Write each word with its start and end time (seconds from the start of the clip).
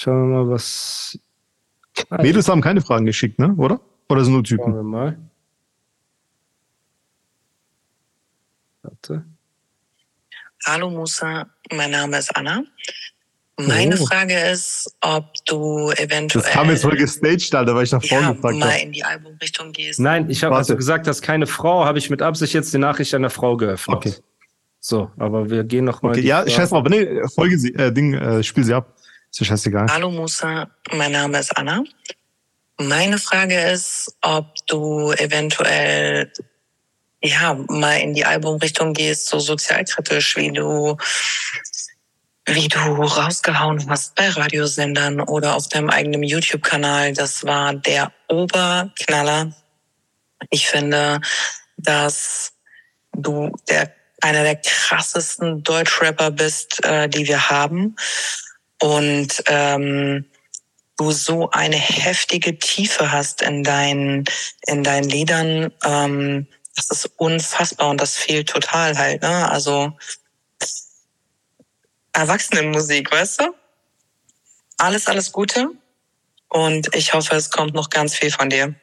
Schauen 0.00 0.30
wir 0.30 0.44
mal, 0.44 0.48
was. 0.50 1.18
Ah, 2.08 2.22
Mädels 2.22 2.48
haben 2.48 2.60
keine 2.60 2.80
Fragen 2.80 3.04
geschickt, 3.04 3.40
ne? 3.40 3.52
Oder? 3.56 3.80
Oder 4.08 4.22
sind 4.22 4.32
nur 4.32 4.46
Schauen 4.46 4.58
Typen? 4.58 4.74
wir 4.76 4.82
mal. 4.84 5.18
Warte. 8.82 9.24
Hallo 10.66 10.88
Musa, 10.90 11.48
mein 11.72 11.90
Name 11.90 12.16
ist 12.16 12.30
Anna. 12.36 12.62
Meine 13.58 13.98
Oh. 14.00 14.06
Frage 14.06 14.38
ist, 14.52 14.94
ob 15.00 15.32
du 15.46 15.90
eventuell 15.96 16.44
Das 16.44 16.52
kam 16.52 16.70
jetzt 16.70 16.82
voll 16.82 16.96
gestaged, 16.96 17.52
Alter, 17.56 17.74
weil 17.74 17.82
ich 17.82 17.90
nach 17.90 18.04
Frauen 18.04 18.22
ja, 18.22 18.32
gefragt 18.32 18.56
mal 18.56 18.70
habe. 18.70 18.80
in 18.82 18.92
die 18.92 19.02
Albumrichtung 19.02 19.72
gehst. 19.72 19.98
Nein, 19.98 20.30
ich 20.30 20.44
habe 20.44 20.54
also 20.54 20.76
gesagt, 20.76 21.08
dass 21.08 21.20
keine 21.20 21.48
Frau, 21.48 21.84
habe 21.84 21.98
ich 21.98 22.08
mit 22.08 22.22
Absicht 22.22 22.54
jetzt 22.54 22.72
die 22.72 22.78
Nachricht 22.78 23.12
einer 23.16 23.30
Frau 23.30 23.56
geöffnet. 23.56 23.96
Okay. 23.96 24.14
So, 24.78 25.10
aber 25.16 25.50
wir 25.50 25.64
gehen 25.64 25.86
noch 25.86 26.02
mal. 26.02 26.10
Okay, 26.10 26.20
ja, 26.20 26.36
Frage- 26.38 26.50
scheiß 26.52 26.70
drauf. 26.70 26.86
Nee, 26.88 27.20
Folge 27.34 27.58
sie, 27.58 27.74
äh, 27.74 27.90
Ding, 27.92 28.14
äh, 28.14 28.44
spiel 28.44 28.62
sie 28.62 28.74
ab. 28.74 28.94
Ist 29.30 29.40
ja 29.40 29.46
scheißegal. 29.46 29.86
Hallo 29.90 30.10
Musa, 30.10 30.70
mein 30.92 31.12
Name 31.12 31.38
ist 31.38 31.56
Anna. 31.56 31.84
Meine 32.78 33.18
Frage 33.18 33.60
ist, 33.70 34.16
ob 34.22 34.54
du 34.66 35.12
eventuell 35.12 36.32
ja 37.22 37.54
mal 37.68 38.00
in 38.00 38.14
die 38.14 38.24
Albumrichtung 38.24 38.94
gehst, 38.94 39.26
so 39.26 39.38
sozialkritisch, 39.38 40.36
wie 40.36 40.52
du 40.52 40.96
wie 42.46 42.68
du 42.68 42.78
rausgehauen 42.78 43.90
hast 43.90 44.14
bei 44.14 44.30
Radiosendern 44.30 45.20
oder 45.20 45.54
auf 45.54 45.68
deinem 45.68 45.90
eigenen 45.90 46.22
YouTube-Kanal. 46.22 47.12
Das 47.12 47.44
war 47.44 47.74
der 47.74 48.10
Oberknaller. 48.28 49.54
Ich 50.48 50.68
finde, 50.68 51.20
dass 51.76 52.52
du 53.12 53.52
der 53.68 53.92
einer 54.20 54.42
der 54.42 54.56
krassesten 54.56 55.62
Deutschrapper 55.62 56.30
bist, 56.30 56.84
äh, 56.84 57.08
die 57.08 57.28
wir 57.28 57.50
haben. 57.50 57.94
Und 58.80 59.42
ähm, 59.46 60.24
du 60.96 61.10
so 61.12 61.50
eine 61.50 61.76
heftige 61.76 62.58
Tiefe 62.58 63.10
hast 63.10 63.42
in 63.42 63.62
deinen, 63.62 64.24
in 64.66 64.82
deinen 64.82 65.08
Liedern. 65.08 65.72
Ähm, 65.84 66.46
das 66.76 66.90
ist 66.90 67.12
unfassbar 67.16 67.90
und 67.90 68.00
das 68.00 68.16
fehlt 68.16 68.48
total 68.48 68.96
halt. 68.96 69.22
Ne? 69.22 69.50
Also 69.50 69.92
Erwachsenenmusik, 72.12 73.10
weißt 73.10 73.40
du? 73.40 73.54
Alles, 74.76 75.06
alles 75.06 75.32
Gute. 75.32 75.70
Und 76.48 76.94
ich 76.94 77.12
hoffe, 77.12 77.34
es 77.34 77.50
kommt 77.50 77.74
noch 77.74 77.90
ganz 77.90 78.14
viel 78.14 78.30
von 78.30 78.48
dir. 78.48 78.74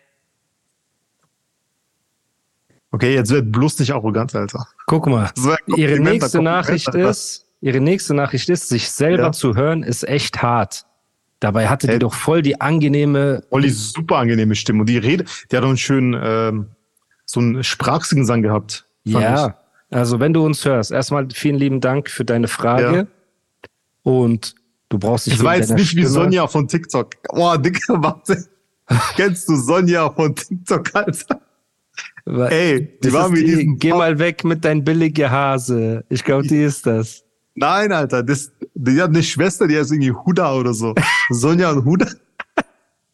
Okay, 2.91 3.13
jetzt 3.13 3.29
wird 3.29 3.51
bloß 3.51 3.79
nicht 3.79 3.91
arrogant, 3.91 4.33
Alter. 4.35 4.67
Guck 4.85 5.07
mal. 5.07 5.31
Ihre 5.75 5.99
nächste 5.99 6.41
Nachricht 6.41 6.93
ist, 6.95 7.44
ihre 7.65 7.79
nächste 7.81 8.13
Nachricht 8.13 8.47
ist, 8.49 8.69
sich 8.69 8.89
selber 8.91 9.23
Ja. 9.23 9.31
zu 9.31 9.55
hören, 9.55 9.81
ist 9.83 10.07
echt 10.07 10.41
hart. 10.43 10.85
Dabei 11.39 11.67
hatte 11.67 11.87
die 11.87 11.99
doch 11.99 12.13
voll 12.13 12.41
die 12.41 12.61
angenehme. 12.61 13.43
Olli, 13.49 13.69
super 13.69 14.17
angenehme 14.17 14.55
Stimme. 14.55 14.81
Und 14.81 14.85
die 14.89 14.97
Rede, 14.99 15.25
die 15.51 15.57
hat 15.57 15.63
doch 15.63 15.67
einen 15.69 15.77
schönen, 15.77 16.15
ähm, 16.23 16.67
so 17.25 17.39
einen 17.39 17.63
Sprachsingsang 17.63 18.41
gehabt. 18.41 18.85
Ja, 19.03 19.57
also 19.91 20.19
wenn 20.19 20.31
du 20.33 20.45
uns 20.45 20.63
hörst, 20.63 20.91
erstmal 20.91 21.27
vielen 21.33 21.55
lieben 21.57 21.81
Dank 21.81 22.09
für 22.09 22.23
deine 22.23 22.47
Frage. 22.47 22.95
Ja. 22.95 23.05
Und 24.03 24.55
du 24.89 24.97
brauchst 24.99 25.27
ich. 25.27 25.33
dich 25.33 25.43
jetzt 25.43 25.69
deiner 25.69 25.79
nicht 25.79 25.95
wie 25.95 26.01
Stimme- 26.01 26.07
Sonja 26.09 26.47
von 26.47 26.67
TikTok. 26.67 27.09
Boah, 27.33 27.57
Dicker, 27.57 27.95
warte. 28.03 28.45
Kennst 29.15 29.49
du 29.49 29.55
Sonja 29.55 30.09
von 30.11 30.35
TikTok, 30.35 30.93
Alter? 30.95 31.41
Ey, 32.27 32.97
die 33.03 33.13
war 33.13 33.29
mit 33.29 33.47
die, 33.47 33.75
Geh 33.77 33.91
mal 33.91 34.17
weg 34.19 34.43
mit 34.43 34.63
dein 34.65 34.83
billige 34.83 35.29
Hase. 35.31 36.05
Ich 36.09 36.23
glaube, 36.23 36.47
die 36.47 36.61
ist 36.63 36.85
das. 36.85 37.23
Nein, 37.55 37.91
Alter, 37.93 38.21
das, 38.21 38.51
die 38.73 39.01
hat 39.01 39.09
eine 39.09 39.23
Schwester, 39.23 39.67
die 39.67 39.77
heißt 39.77 39.91
irgendwie 39.91 40.11
Huda 40.11 40.53
oder 40.53 40.73
so. 40.73 40.93
Sonja 41.29 41.71
und 41.71 41.85
Huda. 41.85 42.07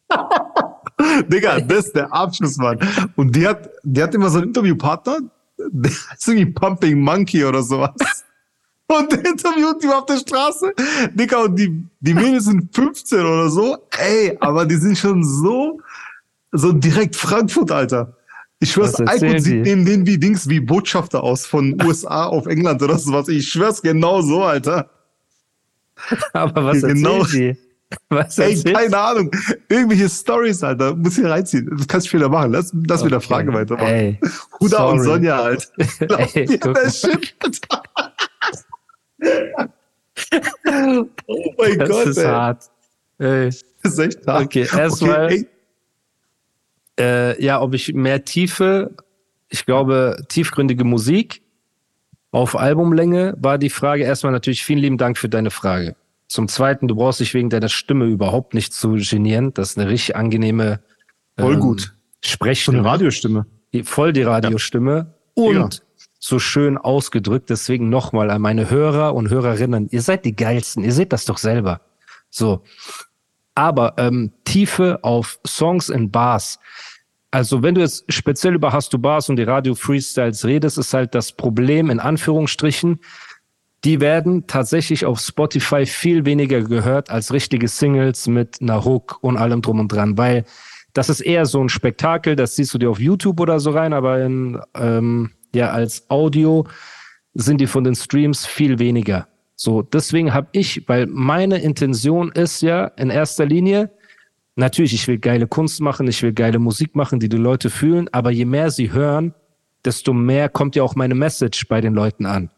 Digga, 1.28 1.60
das 1.62 1.86
ist 1.86 1.96
der 1.96 2.12
Abschluss, 2.12 2.58
Mann. 2.58 2.80
Und 3.16 3.36
die 3.36 3.48
hat, 3.48 3.70
die 3.84 4.02
hat 4.02 4.14
immer 4.16 4.30
so 4.30 4.40
einen 4.40 4.48
Interviewpartner, 4.48 5.20
der 5.58 5.92
heißt 5.92 6.28
irgendwie 6.28 6.52
Pumping 6.52 7.00
Monkey 7.00 7.46
oder 7.46 7.62
sowas. 7.62 7.92
Und 8.88 9.12
der 9.12 9.26
interviewt 9.26 9.82
die 9.84 9.88
auf 9.88 10.06
der 10.06 10.18
Straße. 10.18 10.74
Digga, 11.14 11.44
und 11.44 11.56
die, 11.56 11.86
die 12.00 12.14
Mädels 12.14 12.46
sind 12.46 12.76
15 12.76 13.20
oder 13.20 13.50
so. 13.50 13.78
Ey, 13.98 14.38
aber 14.42 14.66
die 14.66 14.76
sind 14.76 14.98
schon 14.98 15.24
so, 15.24 15.80
so 16.52 16.74
direkt 16.74 17.16
Frankfurt, 17.16 17.72
Alter. 17.72 18.18
Ich 18.62 18.72
schwör's, 18.72 19.00
Icon 19.00 19.40
sieht 19.40 19.64
neben 19.64 19.86
denen 19.86 20.06
wie 20.06 20.18
Dings, 20.18 20.48
wie 20.48 20.60
Botschafter 20.60 21.24
aus 21.24 21.46
von 21.46 21.82
USA 21.86 22.26
auf 22.28 22.46
England 22.46 22.82
oder 22.84 22.98
sowas. 22.98 23.28
Ich 23.28 23.50
schwör's 23.50 23.82
genau 23.82 24.22
so, 24.22 24.44
Alter. 24.44 24.90
Aber 26.34 26.66
was 26.66 26.82
Genau. 26.82 27.24
die? 27.26 27.58
Was 28.10 28.38
Ey, 28.40 28.62
keine 28.64 28.98
Ahnung. 28.98 29.32
Irgendwelche 29.68 30.08
Stories, 30.08 30.64
Alter. 30.64 30.96
Muss 30.96 31.16
hier 31.16 31.30
reinziehen. 31.30 31.70
Das 31.76 31.88
kannst 31.88 32.06
du 32.08 32.10
später 32.12 32.30
machen. 32.30 32.54
Lass, 32.54 32.72
lass 32.88 33.04
mit 33.04 33.12
der 33.12 33.18
Okay. 33.18 33.28
Frage 33.28 33.54
weitermachen. 33.54 33.88
Ey, 33.88 34.20
Huda 34.60 34.84
und 34.86 35.00
sorry. 35.02 35.10
Sonja, 35.18 35.40
Alter. 35.42 35.68
Ey, 36.36 36.46
der. 36.60 36.90
Shit, 36.94 37.34
oh 41.28 41.54
mein 41.58 41.80
Das 41.80 41.90
Gott, 41.90 42.06
ist 42.08 42.18
ey. 42.18 42.26
hart. 42.26 42.64
Ey. 43.18 43.50
Das 43.84 43.94
ist 43.94 44.00
echt 44.00 44.28
hart. 44.28 44.46
Okay, 44.46 44.68
erstmal- 44.78 45.32
ey. 45.32 45.48
Äh, 47.00 47.42
ja, 47.44 47.62
ob 47.62 47.74
ich 47.74 47.94
mehr 47.94 48.26
Tiefe, 48.26 48.92
ich 49.50 49.66
glaube, 49.66 50.24
tiefgründige 50.28 50.84
Musik 50.84 51.42
auf 52.32 52.58
Albumlänge 52.58 53.36
war 53.40 53.58
die 53.58 53.70
Frage. 53.70 54.04
Erstmal 54.04 54.32
natürlich 54.32 54.64
vielen 54.64 54.80
lieben 54.80 54.98
Dank 54.98 55.18
für 55.18 55.30
deine 55.30 55.52
Frage. 55.52 55.96
Zum 56.28 56.48
Zweiten, 56.48 56.88
du 56.88 56.96
brauchst 56.96 57.20
dich 57.20 57.34
wegen 57.34 57.50
deiner 57.50 57.68
Stimme 57.68 58.06
überhaupt 58.06 58.54
nicht 58.54 58.74
zu 58.74 58.94
genieren. 58.94 59.54
Das 59.54 59.72
ist 59.72 59.78
eine 59.78 59.90
richtig 59.90 60.16
angenehme 60.16 60.80
Voll 61.38 61.58
gut. 61.58 61.94
So 62.24 62.32
Sprechstimme. 62.32 62.80
eine 62.80 62.88
Radiostimme. 62.88 63.46
Voll 63.84 64.14
die 64.14 64.22
Radiostimme 64.22 65.14
und 65.34 65.56
Ja. 65.56 65.70
so 66.20 66.40
schön 66.40 66.78
ausgedrückt. 66.78 67.50
Deswegen 67.50 67.90
nochmal 67.90 68.30
an 68.30 68.42
meine 68.42 68.70
Hörer 68.70 69.14
und 69.16 69.30
Hörerinnen. 69.30 69.90
Ihr 69.92 70.02
seid 70.02 70.24
die 70.24 70.36
geilsten. 70.36 70.84
Ihr 70.84 70.94
seht 70.94 71.12
das 71.12 71.26
doch 71.26 71.38
selber. 71.38 71.82
So. 72.30 72.64
Aber 73.56 73.96
ähm, 73.98 74.32
Tiefe 74.46 75.00
auf 75.04 75.40
Songs 75.46 75.90
in 75.90 76.12
Bars. 76.12 76.60
Also 77.32 77.64
wenn 77.64 77.76
du 77.76 77.82
jetzt 77.82 78.12
speziell 78.12 78.56
über 78.56 78.74
Hast 78.74 78.92
du 78.94 79.00
Bars 79.00 79.30
und 79.30 79.38
die 79.38 79.44
Radio 79.44 79.74
Freestyles 79.74 80.46
redest, 80.46 80.78
ist 80.78 80.94
halt 80.94 81.16
das 81.16 81.32
Problem 81.32 81.90
in 81.90 82.00
Anführungsstrichen, 82.00 83.00
die 83.84 84.00
werden 84.00 84.46
tatsächlich 84.48 85.06
auf 85.06 85.20
Spotify 85.20 85.86
viel 85.86 86.26
weniger 86.26 86.62
gehört 86.62 87.10
als 87.10 87.34
richtige 87.34 87.68
Singles 87.68 88.28
mit 88.28 88.62
einer 88.62 88.86
Hook 88.86 89.18
und 89.22 89.38
allem 89.38 89.62
drum 89.62 89.80
und 89.80 89.88
dran, 89.88 90.18
weil 90.18 90.46
das 90.94 91.10
ist 91.10 91.22
eher 91.22 91.46
so 91.46 91.64
ein 91.64 91.70
Spektakel, 91.70 92.36
das 92.36 92.56
siehst 92.56 92.74
du 92.74 92.78
dir 92.78 92.90
auf 92.90 93.00
YouTube 93.00 93.40
oder 93.40 93.60
so 93.60 93.72
rein, 93.72 93.94
aber 93.94 94.22
in, 94.22 94.60
ähm, 94.76 95.32
ja 95.56 95.72
als 95.72 96.10
Audio 96.10 96.68
sind 97.34 97.62
die 97.62 97.68
von 97.68 97.84
den 97.84 97.96
Streams 97.96 98.46
viel 98.46 98.78
weniger. 98.78 99.28
So, 99.64 99.84
deswegen 99.84 100.34
habe 100.34 100.48
ich, 100.54 100.90
weil 100.90 101.06
meine 101.06 101.60
Intention 101.60 102.32
ist 102.32 102.64
ja 102.64 102.86
in 102.98 103.12
erster 103.12 103.46
Linie, 103.46 103.92
natürlich, 104.56 104.92
ich 104.92 105.08
will 105.08 105.20
geile 105.20 105.46
Kunst 105.46 105.82
machen, 105.82 106.08
ich 106.08 106.24
will 106.24 106.34
geile 106.34 106.58
Musik 106.58 106.96
machen, 106.96 107.20
die 107.20 107.30
die 107.30 107.38
Leute 107.38 107.70
fühlen, 107.70 108.10
aber 108.12 108.32
je 108.32 108.46
mehr 108.46 108.72
sie 108.72 108.92
hören, 108.92 109.36
desto 109.86 110.14
mehr 110.14 110.50
kommt 110.50 110.76
ja 110.76 110.82
auch 110.82 110.96
meine 110.96 111.14
Message 111.14 111.68
bei 111.68 111.80
den 111.80 111.94
Leuten 111.94 112.26
an. 112.26 112.50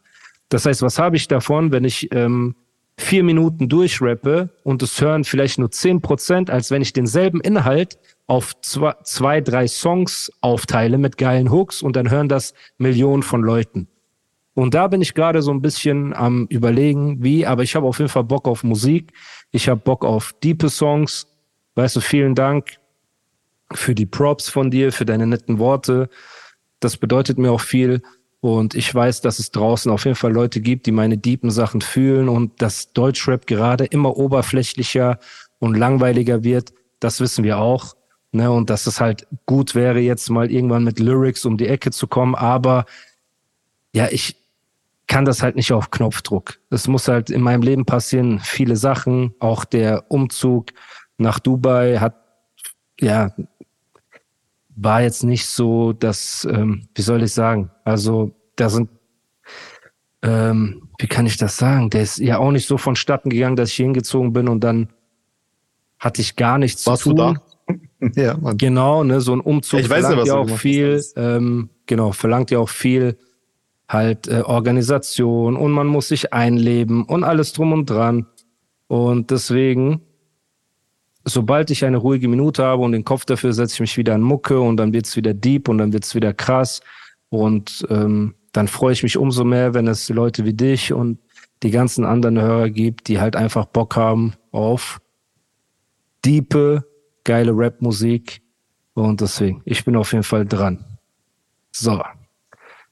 Das 0.48 0.64
heißt, 0.64 0.80
was 0.80 0.98
habe 0.98 1.16
ich 1.16 1.28
davon, 1.28 1.72
wenn 1.72 1.84
ich 1.84 2.08
ähm, 2.10 2.54
vier 2.96 3.22
Minuten 3.22 3.68
durchrappe 3.68 4.48
und 4.62 4.82
es 4.82 4.98
hören 4.98 5.24
vielleicht 5.24 5.58
nur 5.58 5.70
zehn 5.70 6.00
Prozent, 6.00 6.48
als 6.48 6.70
wenn 6.70 6.80
ich 6.80 6.94
denselben 6.94 7.42
Inhalt 7.42 7.98
auf 8.28 8.58
zwei, 8.62 8.94
zwei, 9.02 9.42
drei 9.42 9.68
Songs 9.68 10.32
aufteile 10.40 10.96
mit 10.96 11.18
geilen 11.18 11.50
Hooks 11.50 11.82
und 11.82 11.96
dann 11.96 12.10
hören 12.10 12.30
das 12.30 12.54
Millionen 12.78 13.22
von 13.22 13.42
Leuten. 13.42 13.88
Und 14.54 14.74
da 14.74 14.86
bin 14.86 15.02
ich 15.02 15.14
gerade 15.14 15.42
so 15.42 15.50
ein 15.50 15.60
bisschen 15.60 16.14
am 16.14 16.46
überlegen, 16.46 17.22
wie, 17.22 17.44
aber 17.44 17.64
ich 17.64 17.74
habe 17.74 17.86
auf 17.86 17.98
jeden 17.98 18.10
Fall 18.10 18.24
Bock 18.24 18.46
auf 18.46 18.62
Musik. 18.62 19.12
Ich 19.50 19.68
habe 19.68 19.80
Bock 19.80 20.04
auf 20.04 20.32
diepe 20.42 20.70
Songs. 20.70 21.26
Weißt 21.74 21.96
du, 21.96 22.00
vielen 22.00 22.36
Dank 22.36 22.78
für 23.72 23.94
die 23.94 24.06
Props 24.06 24.48
von 24.48 24.70
dir, 24.70 24.92
für 24.92 25.04
deine 25.04 25.26
netten 25.26 25.58
Worte. 25.58 26.08
Das 26.78 26.96
bedeutet 26.96 27.36
mir 27.36 27.50
auch 27.50 27.60
viel. 27.60 28.02
Und 28.40 28.74
ich 28.74 28.94
weiß, 28.94 29.22
dass 29.22 29.38
es 29.38 29.50
draußen 29.50 29.90
auf 29.90 30.04
jeden 30.04 30.16
Fall 30.16 30.32
Leute 30.32 30.60
gibt, 30.60 30.86
die 30.86 30.92
meine 30.92 31.18
deepen 31.18 31.50
Sachen 31.50 31.80
fühlen 31.80 32.28
und 32.28 32.60
dass 32.60 32.92
Deutschrap 32.92 33.46
gerade 33.46 33.86
immer 33.86 34.16
oberflächlicher 34.16 35.18
und 35.58 35.76
langweiliger 35.76 36.44
wird. 36.44 36.72
Das 37.00 37.20
wissen 37.20 37.42
wir 37.42 37.58
auch. 37.58 37.94
Ne? 38.32 38.50
Und 38.50 38.68
dass 38.68 38.86
es 38.86 39.00
halt 39.00 39.26
gut 39.46 39.74
wäre, 39.74 39.98
jetzt 39.98 40.28
mal 40.28 40.50
irgendwann 40.50 40.84
mit 40.84 41.00
Lyrics 41.00 41.44
um 41.44 41.56
die 41.56 41.68
Ecke 41.68 41.90
zu 41.90 42.06
kommen. 42.06 42.34
Aber 42.34 42.84
ja, 43.94 44.08
ich 44.10 44.36
kann 45.06 45.24
das 45.24 45.42
halt 45.42 45.56
nicht 45.56 45.72
auf 45.72 45.90
Knopfdruck. 45.90 46.58
Es 46.70 46.88
muss 46.88 47.08
halt 47.08 47.30
in 47.30 47.42
meinem 47.42 47.62
Leben 47.62 47.84
passieren. 47.84 48.40
Viele 48.40 48.76
Sachen, 48.76 49.34
auch 49.38 49.64
der 49.64 50.10
Umzug 50.10 50.70
nach 51.18 51.38
Dubai 51.38 51.98
hat, 51.98 52.16
ja, 53.00 53.34
war 54.76 55.02
jetzt 55.02 55.22
nicht 55.22 55.46
so, 55.46 55.92
dass, 55.92 56.46
ähm, 56.50 56.88
wie 56.94 57.02
soll 57.02 57.22
ich 57.22 57.32
sagen, 57.32 57.70
also 57.84 58.34
da 58.56 58.68
sind, 58.68 58.90
ähm, 60.22 60.88
wie 60.98 61.06
kann 61.06 61.26
ich 61.26 61.36
das 61.36 61.56
sagen, 61.56 61.90
der 61.90 62.02
ist 62.02 62.18
ja 62.18 62.38
auch 62.38 62.50
nicht 62.50 62.66
so 62.66 62.78
vonstatten 62.78 63.30
gegangen, 63.30 63.56
dass 63.56 63.70
ich 63.70 63.76
hingezogen 63.76 64.32
bin 64.32 64.48
und 64.48 64.60
dann 64.64 64.88
hatte 65.98 66.22
ich 66.22 66.36
gar 66.36 66.58
nichts 66.58 66.86
Warst 66.86 67.02
zu 67.02 67.14
tun. 67.14 67.16
du 67.16 67.74
da? 68.06 68.16
ja, 68.22 68.36
Mann. 68.36 68.56
Genau, 68.56 69.04
ne, 69.04 69.20
so 69.20 69.34
ein 69.34 69.40
Umzug 69.40 69.80
Ich 69.80 69.90
weiß 69.90 70.02
ja, 70.02 70.08
verlangt 70.08 70.22
was 70.22 70.28
ja 70.28 70.34
du 70.34 70.52
auch 70.52 70.58
viel, 70.58 71.04
ähm, 71.16 71.70
genau, 71.86 72.12
verlangt 72.12 72.50
ja 72.50 72.58
auch 72.58 72.68
viel 72.68 73.18
halt 73.88 74.28
äh, 74.28 74.42
Organisation 74.42 75.56
und 75.56 75.72
man 75.72 75.86
muss 75.86 76.08
sich 76.08 76.32
einleben 76.32 77.04
und 77.04 77.24
alles 77.24 77.52
drum 77.52 77.72
und 77.72 77.88
dran. 77.88 78.26
Und 78.86 79.30
deswegen, 79.30 80.00
sobald 81.24 81.70
ich 81.70 81.84
eine 81.84 81.98
ruhige 81.98 82.28
Minute 82.28 82.64
habe 82.64 82.82
und 82.82 82.92
den 82.92 83.04
Kopf 83.04 83.24
dafür, 83.24 83.52
setze 83.52 83.74
ich 83.74 83.80
mich 83.80 83.96
wieder 83.96 84.14
an 84.14 84.22
Mucke 84.22 84.60
und 84.60 84.76
dann 84.76 84.92
wird's 84.92 85.16
wieder 85.16 85.34
deep 85.34 85.68
und 85.68 85.78
dann 85.78 85.92
wird's 85.92 86.14
wieder 86.14 86.32
krass. 86.32 86.80
Und 87.28 87.86
ähm, 87.90 88.34
dann 88.52 88.68
freue 88.68 88.92
ich 88.92 89.02
mich 89.02 89.16
umso 89.16 89.44
mehr, 89.44 89.74
wenn 89.74 89.88
es 89.88 90.08
Leute 90.08 90.44
wie 90.44 90.54
dich 90.54 90.92
und 90.92 91.18
die 91.62 91.70
ganzen 91.70 92.04
anderen 92.04 92.40
Hörer 92.40 92.70
gibt, 92.70 93.08
die 93.08 93.20
halt 93.20 93.36
einfach 93.36 93.64
Bock 93.64 93.96
haben 93.96 94.34
auf 94.52 95.00
diepe, 96.24 96.84
geile 97.24 97.52
Rap-Musik. 97.56 98.42
Und 98.94 99.20
deswegen, 99.20 99.62
ich 99.64 99.84
bin 99.84 99.96
auf 99.96 100.12
jeden 100.12 100.24
Fall 100.24 100.46
dran. 100.46 100.84
So. 101.72 102.00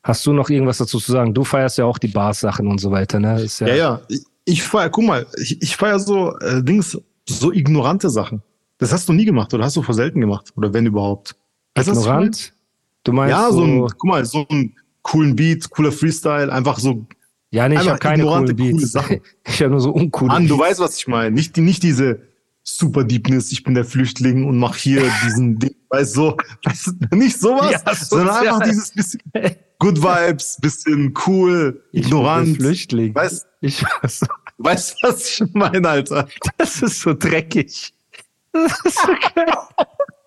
Hast 0.02 0.26
du 0.26 0.32
noch 0.32 0.50
irgendwas 0.50 0.78
dazu 0.78 0.98
zu 0.98 1.12
sagen? 1.12 1.32
Du 1.34 1.44
feierst 1.44 1.78
ja 1.78 1.84
auch 1.84 1.98
die 1.98 2.08
Bars-Sachen 2.08 2.66
und 2.66 2.78
so 2.80 2.90
weiter, 2.90 3.20
ne? 3.20 3.44
Ja, 3.60 3.66
Ja, 3.68 3.74
ja. 3.74 4.00
Ich, 4.44 4.62
feier, 4.62 4.90
guck 4.90 5.04
mal, 5.04 5.24
ich, 5.40 5.62
ich 5.62 5.76
feier 5.76 6.00
so 6.00 6.36
äh, 6.38 6.62
Dings, 6.62 6.98
so 7.28 7.52
ignorante 7.52 8.10
Sachen. 8.10 8.42
Das 8.78 8.92
hast 8.92 9.08
du 9.08 9.12
nie 9.12 9.24
gemacht 9.24 9.54
oder 9.54 9.64
hast 9.64 9.76
du 9.76 9.82
vor 9.82 9.94
selten 9.94 10.20
gemacht 10.20 10.52
oder 10.56 10.72
wenn 10.74 10.86
überhaupt. 10.86 11.36
Weißt 11.76 11.88
ignorant. 11.88 12.52
Du 13.04 13.12
meinst 13.12 13.30
Ja, 13.30 13.52
so, 13.52 13.62
ein, 13.62 13.80
guck 13.96 14.04
mal, 14.04 14.24
so 14.24 14.44
einen 14.48 14.74
coolen 15.02 15.36
Beat, 15.36 15.70
cooler 15.70 15.92
Freestyle, 15.92 16.52
einfach 16.52 16.78
so. 16.80 17.06
ja, 17.50 17.68
nee, 17.68 17.76
ich 17.76 17.88
habe 17.88 17.98
keine 18.00 18.24
coolen 18.24 18.48
ignorante, 18.48 18.54
coole 18.56 18.72
Beats. 18.76 18.90
Sachen. 18.92 19.20
Ich 19.46 19.60
habe 19.62 19.70
nur 19.70 19.80
so 19.80 19.92
uncoole 19.92 20.32
Mann, 20.32 20.48
du 20.48 20.58
weißt, 20.58 20.80
was 20.80 20.96
ich 20.98 21.06
meine. 21.06 21.30
Nicht, 21.30 21.54
die- 21.54 21.60
nicht 21.60 21.84
diese 21.84 22.20
super 22.64 23.04
Deepness, 23.04 23.52
ich 23.52 23.62
bin 23.64 23.74
der 23.74 23.84
Flüchtling 23.84 24.44
und 24.48 24.58
mach 24.58 24.74
hier 24.76 25.02
diesen 25.24 25.58
Ding, 25.60 25.74
weißt 25.90 26.14
so, 26.14 26.36
weißt, 26.64 26.94
du, 27.10 27.16
nicht 27.16 27.38
sowas, 27.40 27.70
Ja, 27.86 27.94
sondern 27.94 28.30
einfach 28.36 28.62
dieses 28.64 28.90
bisschen 28.90 29.20
Good 29.82 30.02
Vibes, 30.02 30.58
bisschen 30.60 31.12
cool, 31.26 31.82
Ich 31.92 32.02
bin 32.02 32.10
ignorant. 32.12 32.56
Flüchtling. 32.56 33.14
Weißt, 33.14 33.46
Ich 33.60 33.82
weiß, 33.82 34.20
weißt 34.58 34.96
du, 35.02 35.08
was 35.08 35.40
ich 35.40 35.54
meine, 35.54 35.88
Alter? 35.88 36.28
das 36.58 36.82
ist 36.82 37.00
so 37.00 37.14
dreckig. 37.14 37.92
Das 38.52 38.78
ist 38.84 38.98
so 38.98 39.12
geil. 39.34 39.46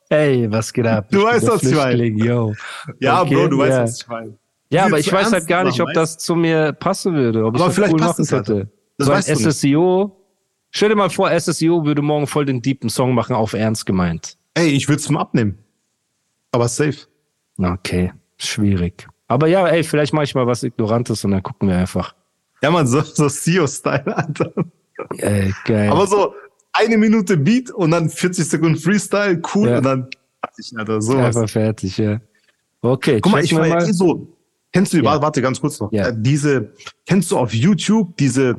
Hey, 0.09 0.51
was 0.51 0.73
geht 0.73 0.85
ab? 0.87 1.07
Du 1.09 1.19
Ich 1.19 1.23
weißt, 1.25 1.47
was 1.47 1.63
ich 1.63 1.75
meine. 1.75 2.05
Yo. 2.07 2.53
Ja, 2.99 3.21
Okay, 3.21 3.35
Bro, 3.35 3.47
du 3.47 3.57
weißt, 3.59 3.71
ja. 3.71 3.83
was 3.83 4.01
ich 4.01 4.07
meine. 4.07 4.37
Ja, 4.71 4.85
aber 4.85 4.99
ich 4.99 5.11
weiß 5.11 5.31
halt 5.31 5.47
gar 5.47 5.63
nicht, 5.63 5.77
Sachen, 5.77 5.87
ob 5.89 5.93
das 5.93 6.17
zu 6.17 6.35
mir 6.35 6.73
passen 6.73 7.13
würde, 7.13 7.45
ob 7.45 7.55
ich 7.55 7.61
Aber 7.61 7.67
das 7.69 7.75
vielleicht 7.75 7.93
cool 7.93 7.99
passt 7.99 8.19
machen 8.19 8.31
halt. 8.31 8.45
könnte. 8.47 8.71
Das 8.97 9.05
so 9.07 9.11
ein 9.13 9.17
weißt 9.19 9.29
du 9.29 9.33
nicht. 9.33 9.43
SSIO. 9.55 10.21
Stell 10.71 10.89
dir 10.89 10.95
mal 10.95 11.09
vor, 11.09 11.29
SSIO 11.39 11.85
würde 11.85 12.01
morgen 12.01 12.27
voll 12.27 12.45
den 12.45 12.61
deepen 12.61 12.89
Song 12.89 13.13
machen, 13.13 13.35
auf 13.35 13.53
ernst 13.53 13.85
gemeint. 13.85 14.37
Ey, 14.55 14.67
ich 14.69 14.87
würde 14.89 14.99
es 14.99 15.09
mal 15.09 15.21
abnehmen. 15.21 15.57
Aber 16.51 16.67
safe. 16.67 16.97
Okay, 17.57 18.11
schwierig. 18.37 19.07
Aber 19.27 19.47
ja, 19.47 19.67
ey, 19.67 19.83
vielleicht 19.83 20.13
mache 20.13 20.25
ich 20.25 20.35
mal 20.35 20.45
was 20.47 20.63
Ignorantes 20.63 21.23
und 21.25 21.31
dann 21.31 21.43
gucken 21.43 21.67
wir 21.69 21.77
einfach. 21.77 22.13
Ja, 22.61 22.71
man, 22.71 22.87
so, 22.87 23.01
so 23.01 23.27
CEO-Style, 23.27 24.15
Alter. 24.15 24.51
Ey, 25.17 25.53
geil. 25.65 25.89
Aber 25.91 26.07
so 26.07 26.33
eine 26.73 26.97
Minute 26.97 27.37
Beat 27.37 27.71
und 27.71 27.91
dann 27.91 28.09
40 28.09 28.47
Sekunden 28.47 28.77
Freestyle, 28.77 29.41
cool, 29.55 29.69
Ja. 29.69 29.77
und 29.79 29.83
dann, 29.83 30.07
Alter, 30.77 31.01
sowas. 31.01 31.35
einfach 31.37 31.49
fertig, 31.49 31.97
ja. 31.97 32.19
Okay, 32.81 33.19
Guck 33.21 33.31
mal, 33.31 33.43
ich 33.43 33.53
war 33.55 33.67
mal. 33.67 33.83
eh 33.87 33.91
so. 33.91 34.27
Kennst 34.71 34.93
du, 34.93 34.97
Ja. 34.97 35.05
warte, 35.05 35.21
warte 35.23 35.41
ganz 35.41 35.59
kurz 35.59 35.79
noch. 35.79 35.91
Ja. 35.91 36.09
Äh, 36.09 36.13
diese, 36.15 36.73
kennst 37.05 37.31
du 37.31 37.37
auf 37.37 37.53
YouTube 37.53 38.15
diese 38.17 38.55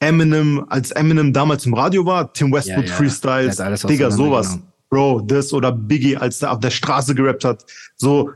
Eminem, 0.00 0.64
als 0.68 0.90
Eminem 0.90 1.32
damals 1.32 1.64
im 1.66 1.74
Radio 1.74 2.04
war, 2.04 2.32
Tim 2.32 2.52
Westwood 2.52 2.86
Ja, 2.88 2.94
Freestyles, 2.94 3.56
Digga, 3.56 4.10
sowas. 4.10 4.46
auseinandergenommen. 4.48 4.72
Bro, 4.94 5.22
das 5.22 5.52
oder 5.52 5.72
Biggie, 5.72 6.16
als 6.16 6.38
der 6.38 6.52
auf 6.52 6.60
der 6.60 6.70
Straße 6.70 7.16
gerappt 7.16 7.44
hat. 7.44 7.64
So, 7.96 8.30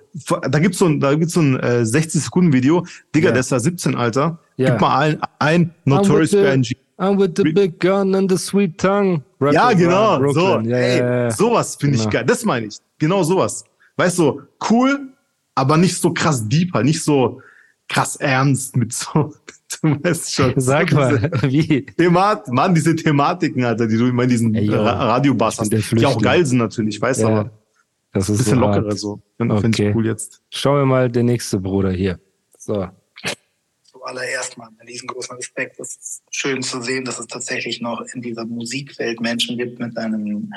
da 0.51 0.59
gibt's 0.59 0.79
so 0.79 0.87
ein, 0.87 0.99
da 0.99 1.15
gibt's 1.15 1.35
so 1.35 1.41
ein 1.41 1.57
äh, 1.61 1.87
60 1.87 2.21
Sekunden 2.25 2.53
Video. 2.53 2.85
Digga, 3.15 3.29
Ja. 3.29 3.33
der 3.33 3.41
ist 3.41 3.53
da 3.53 3.61
17, 3.61 3.95
Alter. 3.95 4.41
Ja. 4.57 4.71
Gib 4.73 4.81
mal 4.81 4.99
ein, 4.99 5.21
ein 5.39 5.75
Notorious 5.85 6.31
the, 6.33 6.39
I'm 6.99 7.17
with 7.17 7.31
the 7.37 7.45
big 7.53 7.79
gun 7.79 8.13
and 8.17 8.29
the 8.29 8.37
sweet 8.37 8.77
tongue. 8.77 9.23
Rap 9.41 9.55
Ja, 9.55 9.73
genau, 9.73 10.33
so. 10.33 10.59
Ja, 10.61 10.77
Ey, 10.77 10.99
ja. 10.99 11.31
Sowas 11.31 11.77
finde 11.77 11.95
ich 11.95 12.03
Genau. 12.03 12.13
geil. 12.13 12.25
Das 12.27 12.45
meine 12.45 12.67
ich. 12.67 12.79
Genau 12.99 13.23
sowas. 13.23 13.63
Weißt 13.97 14.19
du, 14.19 14.43
cool, 14.69 15.13
aber 15.55 15.77
nicht 15.77 15.97
so 16.01 16.13
krass 16.13 16.49
deep, 16.49 16.75
halt 16.75 16.87
nicht 16.87 17.05
so 17.05 17.41
krass 17.89 18.17
ernst 18.17 18.77
mit 18.77 18.93
so, 18.93 19.33
du 19.83 20.03
weißt 20.03 20.35
schon. 20.35 20.55
Sag 20.57 20.93
mal, 20.93 21.31
wie? 21.43 21.85
Themat, 21.87 22.49
Mann, 22.49 22.75
diese 22.75 22.95
Thematiken, 22.97 23.65
Alter, 23.65 23.87
die 23.87 23.97
du 23.97 24.07
immer 24.07 24.25
in 24.25 24.29
diesen 24.31 24.55
Ey, 24.55 24.65
yo, 24.67 24.75
Ra 24.83 24.93
Radiobars 24.93 25.61
ich 25.63 25.69
bin 25.71 25.79
hast, 25.81 25.93
die 25.93 26.07
auch 26.07 26.21
geil 26.21 26.45
sind 26.47 26.59
natürlich, 26.59 27.01
weißt 27.01 27.21
du, 27.23 27.27
Ja, 27.27 27.29
aber 27.41 27.51
Das 28.13 28.29
ist 28.29 28.39
bisschen 28.39 28.55
so 28.57 28.61
lockerer 28.61 28.89
hart. 28.89 28.99
so. 28.99 29.21
Finde 29.37 29.61
find 29.61 29.75
Okay. 29.75 29.91
ich 29.91 29.95
cool 29.97 30.07
jetzt. 30.07 30.41
Schauen 30.51 30.79
wir 30.79 30.87
mal, 30.87 31.11
der 31.11 31.23
nächste 31.23 31.59
Bruder 31.61 31.91
hier. 31.91 32.19
So. 32.59 32.89
Zuallererst 33.83 34.57
mal 34.59 34.69
einen 34.69 34.89
riesengroßen 34.89 35.37
Respekt. 35.37 35.79
Es 35.81 35.97
ist 35.97 36.23
schön 36.31 36.63
zu 36.63 36.81
sehen, 36.83 37.05
dass 37.05 37.19
es 37.19 37.27
tatsächlich 37.27 37.81
noch 37.81 38.03
in 38.15 38.23
dieser 38.23 38.45
Musikwelt 38.45 39.21
Menschen 39.21 39.59
gibt 39.59 39.79
mit 39.79 39.97
einem 39.97 40.53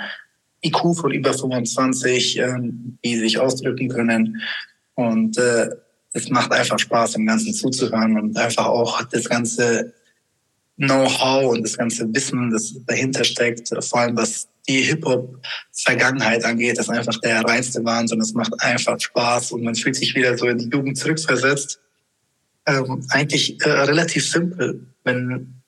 IQ 0.63 0.96
von 0.96 1.12
über 1.12 1.34
25, 1.34 2.38
ähm, 2.40 2.98
die 3.04 3.18
sich 3.18 3.40
ausdrücken 3.40 3.90
können. 3.90 4.42
Und 4.96 5.38
äh, 5.38 5.69
es 6.13 6.30
macht 6.30 6.52
einfach 6.52 6.80
Spaß, 6.80 7.13
dem 7.13 7.25
Ganzen 7.25 7.54
zuzuhören 7.54 8.19
und 8.19 8.38
einfach 8.38 8.66
auch 8.66 9.02
das 9.04 9.30
ganze 9.30 9.94
Know-how 10.78 11.52
und 11.52 11.63
das 11.63 11.78
ganze 11.78 12.13
Wissen, 12.13 12.52
das 12.52 12.74
dahinter 12.86 13.24
steckt, 13.24 13.70
vor 13.84 14.00
allem 14.00 14.18
was 14.18 14.48
die 14.68 14.82
Hip-Hop-Vergangenheit 14.82 16.44
angeht, 16.44 16.77
ist 16.77 16.89
einfach 16.89 17.20
der 17.22 17.41
reinste 17.41 17.84
Wahnsinn. 17.84 18.22
Es 18.22 18.34
macht 18.34 18.53
einfach 18.62 19.00
Spaß 19.00 19.53
und 19.53 19.63
man 19.63 19.75
fühlt 19.75 19.96
sich 19.96 20.15
wieder 20.15 20.38
so 20.38 20.48
in 20.48 20.58
die 20.58 20.70
Jugend 20.75 20.98
zurückversetzt 20.98 21.80
ähm, 22.65 23.06
eigentlich 23.10 23.60
äh, 23.62 23.70
relativ 23.70 24.30
simpel. 24.30 24.86
Wenn 25.03 25.62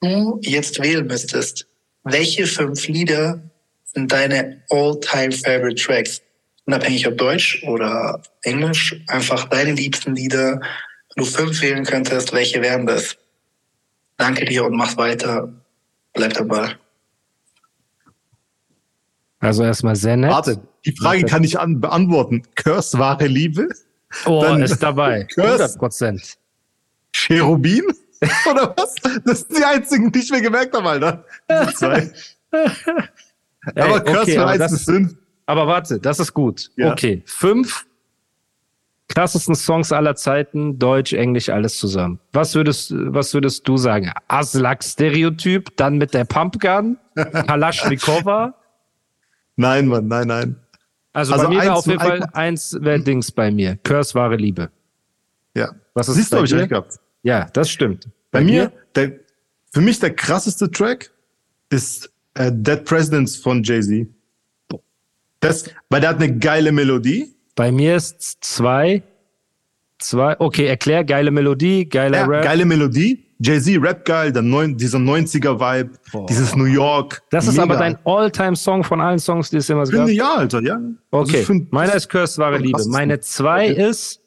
du 0.00 0.40
jetzt 0.42 0.80
wählen 0.82 1.06
müsstest, 1.06 1.66
welche 2.04 2.46
fünf 2.46 2.86
Lieder 2.88 3.40
sind 3.84 4.10
deine 4.10 4.62
all-time-favorite 4.70 5.76
Tracks? 5.76 6.22
Unabhängig 6.68 7.08
ob 7.08 7.16
Deutsch 7.16 7.62
oder 7.66 8.20
Englisch, 8.42 8.94
einfach 9.06 9.44
deine 9.48 9.72
liebsten 9.72 10.14
Lieder. 10.14 10.60
Wenn 11.14 11.24
du 11.24 11.24
fünf 11.24 11.62
wählen 11.62 11.82
könntest, 11.82 12.34
welche 12.34 12.60
wären 12.60 12.84
das? 12.86 13.16
Danke 14.18 14.44
dir 14.44 14.66
und 14.66 14.76
mach 14.76 14.94
weiter. 14.98 15.50
Bleib 16.12 16.34
dabei. 16.34 16.76
Also 19.40 19.62
erstmal 19.64 19.96
sehr 19.96 20.18
nett. 20.18 20.30
Warte, 20.30 20.60
die 20.84 20.92
Frage 20.92 21.24
kann 21.24 21.42
ich 21.42 21.58
an 21.58 21.80
beantworten. 21.80 22.42
Curse 22.54 22.98
wahre 22.98 23.28
Liebe? 23.28 23.70
Oh, 24.26 24.42
Dann- 24.42 24.60
ist 24.60 24.82
dabei. 24.82 25.24
Curse. 25.24 25.48
100 25.52 25.78
Prozent. 25.78 26.38
Cherubin? 27.14 27.84
Oder 28.50 28.74
was? 28.76 28.94
Das 29.24 29.38
sind 29.40 29.56
die 29.58 29.64
einzigen, 29.64 30.12
die 30.12 30.18
ich 30.18 30.30
mir 30.30 30.42
gemerkt 30.42 30.76
habe, 30.76 30.86
Alter. 30.86 31.24
Zwei. 31.76 32.10
aber 33.74 34.00
Curse 34.04 34.20
okay, 34.20 34.36
aber 34.36 34.50
1 34.50 34.58
das 34.58 34.70
bis 34.72 34.80
ist- 34.80 34.90
5. 34.90 35.14
Aber 35.48 35.66
warte, 35.66 35.98
das 35.98 36.20
ist 36.20 36.34
gut. 36.34 36.70
Ja. 36.76 36.92
Okay, 36.92 37.22
fünf 37.24 37.86
krassesten 39.08 39.54
Songs 39.54 39.92
aller 39.92 40.14
Zeiten, 40.14 40.78
Deutsch, 40.78 41.14
Englisch, 41.14 41.48
alles 41.48 41.78
zusammen. 41.78 42.20
Was 42.34 42.54
würdest, 42.54 42.92
was 42.94 43.32
würdest 43.32 43.66
du 43.66 43.78
sagen? 43.78 44.12
Aslak-Stereotyp, 44.28 45.74
dann 45.78 45.96
mit 45.96 46.12
der 46.12 46.26
Pumpgun, 46.26 46.98
Kalaschnikova. 47.14 48.56
Nein, 49.56 49.86
Mann, 49.86 50.06
nein, 50.06 50.28
nein. 50.28 50.56
Also, 51.14 51.32
Also 51.32 51.48
bei 51.48 51.54
mir 51.54 51.74
auf 51.74 51.86
jeden 51.86 51.98
Fall 51.98 52.28
eins 52.34 52.76
wäre 52.78 53.00
Dings 53.00 53.32
bei 53.32 53.50
mir. 53.50 53.78
Curse 53.82 54.14
wahre 54.14 54.36
Liebe. 54.36 54.68
Ja. 55.54 55.70
Was 55.94 56.10
ist 56.10 56.16
Siehst 56.16 56.30
du, 56.32 56.36
bei 56.36 56.40
habe 56.40 56.46
ich 56.46 56.54
recht 56.54 56.68
gehabt. 56.68 57.00
Ja, 57.22 57.48
das 57.54 57.70
stimmt. 57.70 58.06
Bei, 58.30 58.42
mir, 58.42 58.70
der, 58.94 59.12
für 59.72 59.80
mich 59.80 59.98
der 59.98 60.14
krasseste 60.14 60.70
Track 60.70 61.10
ist 61.70 62.12
äh, 62.34 62.52
Dead 62.52 62.84
Presidents 62.84 63.36
von 63.36 63.62
Jay-Z. 63.62 64.08
Das, 65.40 65.70
weil 65.90 66.00
der 66.00 66.10
hat 66.10 66.16
eine 66.16 66.36
geile 66.38 66.72
Melodie. 66.72 67.34
Bei 67.54 67.70
mir 67.72 67.96
ist 67.96 68.38
zwei 68.44 69.02
zwei. 69.98 70.38
Okay, 70.38 70.66
erklär, 70.66 71.04
geile 71.04 71.30
Melodie, 71.30 71.88
geiler 71.88 72.18
Ja, 72.18 72.26
Rap. 72.26 72.44
geile 72.44 72.64
Melodie. 72.64 73.24
Jay-Z, 73.40 73.80
Rap 73.80 74.04
geil, 74.04 74.32
der 74.32 74.42
neun, 74.42 74.76
dieser 74.76 74.98
90er-Vibe, 74.98 75.90
dieses 76.28 76.56
New 76.56 76.64
York. 76.64 77.22
Das 77.30 77.46
ist 77.46 77.52
Mega. 77.52 77.62
aber 77.62 77.76
dein 77.76 77.96
All-Time-Song 78.04 78.82
von 78.82 79.00
allen 79.00 79.20
Songs, 79.20 79.50
die 79.50 79.58
es 79.58 79.68
jemals 79.68 79.90
gab. 79.92 80.00
Finde 80.06 80.12
ja, 80.12 80.34
Alter, 80.34 80.60
ja. 80.60 80.74
Also 81.12 81.32
Okay, 81.32 81.44
find, 81.44 81.72
meiner 81.72 81.94
ist 81.94 82.08
Cursed 82.08 82.38
wahre 82.38 82.58
Liebe. 82.58 82.82
Meine 82.88 83.20
zwei 83.20 83.70
Okay. 83.72 83.88
ist 83.90 84.20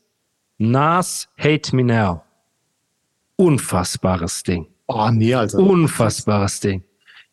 Nas 0.59 1.27
Hate 1.37 1.75
Me 1.75 1.83
Now. 1.83 2.21
Unfassbares 3.35 4.43
Ding. 4.43 4.67
Oh, 4.87 5.09
nee, 5.11 5.33
Alter. 5.33 5.57
Unfassbares 5.59 6.59
Ding. 6.61 6.83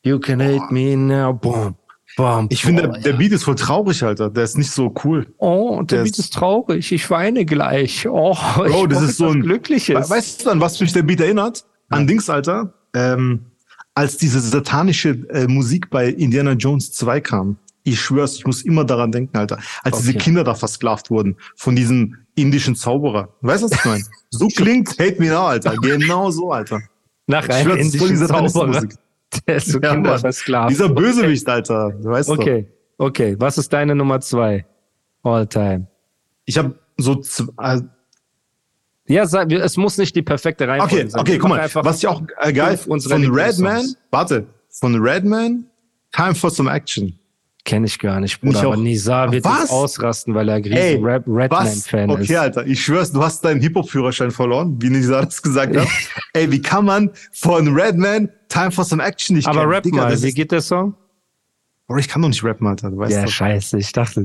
You 0.02 0.18
can 0.18 0.40
hate 0.40 0.72
me 0.72 0.96
now. 0.96 1.32
Boom. 1.32 1.76
Boom. 2.18 2.46
Ich 2.50 2.62
finde, 2.62 2.82
der, 2.82 2.98
der 3.00 3.12
Beat 3.14 3.32
ist 3.32 3.44
voll 3.44 3.54
traurig, 3.54 4.02
Alter. 4.02 4.28
Der 4.28 4.44
ist 4.44 4.58
nicht 4.58 4.70
so 4.70 4.92
cool. 5.04 5.26
Oh, 5.38 5.76
der 5.82 5.98
der 5.98 6.02
Beat 6.04 6.12
ist- 6.14 6.18
ist 6.18 6.34
traurig. 6.34 6.92
Ich 6.92 7.08
weine 7.10 7.46
gleich. 7.46 8.06
Oh, 8.06 8.36
Bro, 8.56 8.66
ich 8.84 8.88
das 8.90 9.02
ist 9.02 9.16
so 9.18 9.28
ein 9.28 9.40
Glückliches. 9.40 10.10
We- 10.10 10.14
Weißt 10.16 10.44
du 10.44 10.50
an 10.50 10.60
was 10.60 10.78
mich 10.80 10.92
der 10.92 11.02
Beat 11.04 11.20
erinnert? 11.20 11.64
An 11.88 12.06
Dings, 12.06 12.28
Alter. 12.28 12.74
Ähm, 12.94 13.46
als 13.94 14.16
diese 14.18 14.40
satanische 14.40 15.10
äh, 15.30 15.46
Musik 15.46 15.90
bei 15.90 16.08
Indiana 16.08 16.52
Jones 16.52 16.92
2 16.92 17.20
kam. 17.20 17.56
Ich 17.84 18.00
schwör's, 18.00 18.36
ich 18.36 18.44
muss 18.46 18.62
immer 18.62 18.84
daran 18.84 19.12
denken, 19.12 19.36
Alter. 19.38 19.58
Als 19.82 19.98
diese 19.98 20.10
Okay. 20.10 20.18
Kinder 20.18 20.44
da 20.44 20.54
versklavt 20.54 21.10
wurden 21.10 21.36
von 21.56 21.74
diesem 21.76 22.16
indischen 22.34 22.74
Zauberer. 22.76 23.28
Weißt 23.40 23.62
du, 23.62 23.70
was 23.70 23.78
ich 23.78 23.84
meine? 23.84 24.04
So 24.30 24.48
klingt 24.48 24.90
Hate 24.98 25.16
Me 25.18 25.28
Now, 25.28 25.46
Alter. 25.46 25.74
Genau 25.76 26.30
so, 26.30 26.52
Alter. 26.52 26.80
Nach 27.28 27.48
einem 27.48 27.76
indischen 27.78 28.16
Zauberer. 28.26 28.84
Der 29.46 29.56
ist 29.56 29.68
so 29.68 29.78
Ja, 29.80 30.18
versklavt. 30.18 30.70
Dieser 30.70 30.88
Bösewicht, 30.88 31.46
Alter. 31.48 31.90
Du 31.90 32.10
weißt 32.10 32.28
doch. 32.28 32.38
Okay, 32.38 32.66
okay. 32.96 33.36
Was 33.38 33.58
ist 33.58 33.72
deine 33.72 33.94
Nummer 33.94 34.20
zwei? 34.20 34.64
All 35.22 35.46
time. 35.46 35.86
Ich 36.44 36.56
habe 36.56 36.78
so 36.96 37.22
äh, 37.60 37.80
Ja, 39.06 39.22
es 39.24 39.76
muss 39.76 39.98
nicht 39.98 40.16
die 40.16 40.22
perfekte 40.22 40.66
Reihenfolge 40.66 40.94
Okay, 41.02 41.10
sein. 41.10 41.20
okay, 41.20 41.32
Wir 41.32 41.38
guck 41.38 41.48
mal, 41.50 41.70
was 41.74 41.98
ich 41.98 42.06
auch 42.06 42.22
äh, 42.40 42.52
geil 42.52 42.76
von. 42.76 42.98
Redman, 43.00 43.94
warte, 44.10 44.46
von 44.70 44.94
Redman, 45.00 45.66
Time 46.12 46.34
for 46.34 46.50
some 46.50 46.70
Action. 46.70 47.18
Kenne 47.64 47.86
ich 47.86 47.98
gar 47.98 48.18
nicht, 48.20 48.40
Bruder. 48.40 48.58
ich 48.60 48.64
Aber 48.64 48.74
auch- 48.74 48.78
Nizar 48.78 49.30
wird 49.30 49.44
Was? 49.44 49.60
jetzt 49.62 49.70
ausrasten, 49.72 50.34
weil 50.34 50.48
er 50.48 50.56
riesen? 50.56 51.04
Redman-Fan 51.04 52.10
Okay, 52.10 52.22
ist. 52.22 52.34
Alter, 52.36 52.66
ich 52.66 52.82
schwör's, 52.82 53.12
du 53.12 53.22
hast 53.22 53.44
deinen 53.44 53.60
Hip-Hop-Führerschein 53.60 54.30
verloren, 54.30 54.76
wie 54.80 54.88
Nisa 54.90 55.22
das 55.22 55.42
gesagt 55.42 55.76
hat. 55.76 55.86
Ey, 56.32 56.50
wie 56.50 56.62
kann 56.62 56.84
man 56.86 57.10
von 57.32 57.68
Redman 57.74 58.30
Time 58.48 58.70
for 58.70 58.84
some 58.84 59.02
Action 59.04 59.36
nicht 59.36 59.46
Aber 59.46 59.60
kennen? 59.60 59.72
rap 59.72 59.82
Digga, 59.82 59.96
mal, 60.04 60.22
wie 60.22 60.32
geht 60.32 60.50
der 60.52 60.62
Song? 60.62 60.94
Bro, 61.86 61.98
ich 61.98 62.08
kann 62.08 62.22
doch 62.22 62.28
nicht 62.28 62.42
rappen, 62.44 62.66
Alter, 62.66 62.90
du 62.90 62.96
weißt 62.98 63.12
Ja, 63.12 63.24
doch. 63.24 63.30
scheiße, 63.30 63.78
ich 63.78 63.92
dachte. 63.92 64.24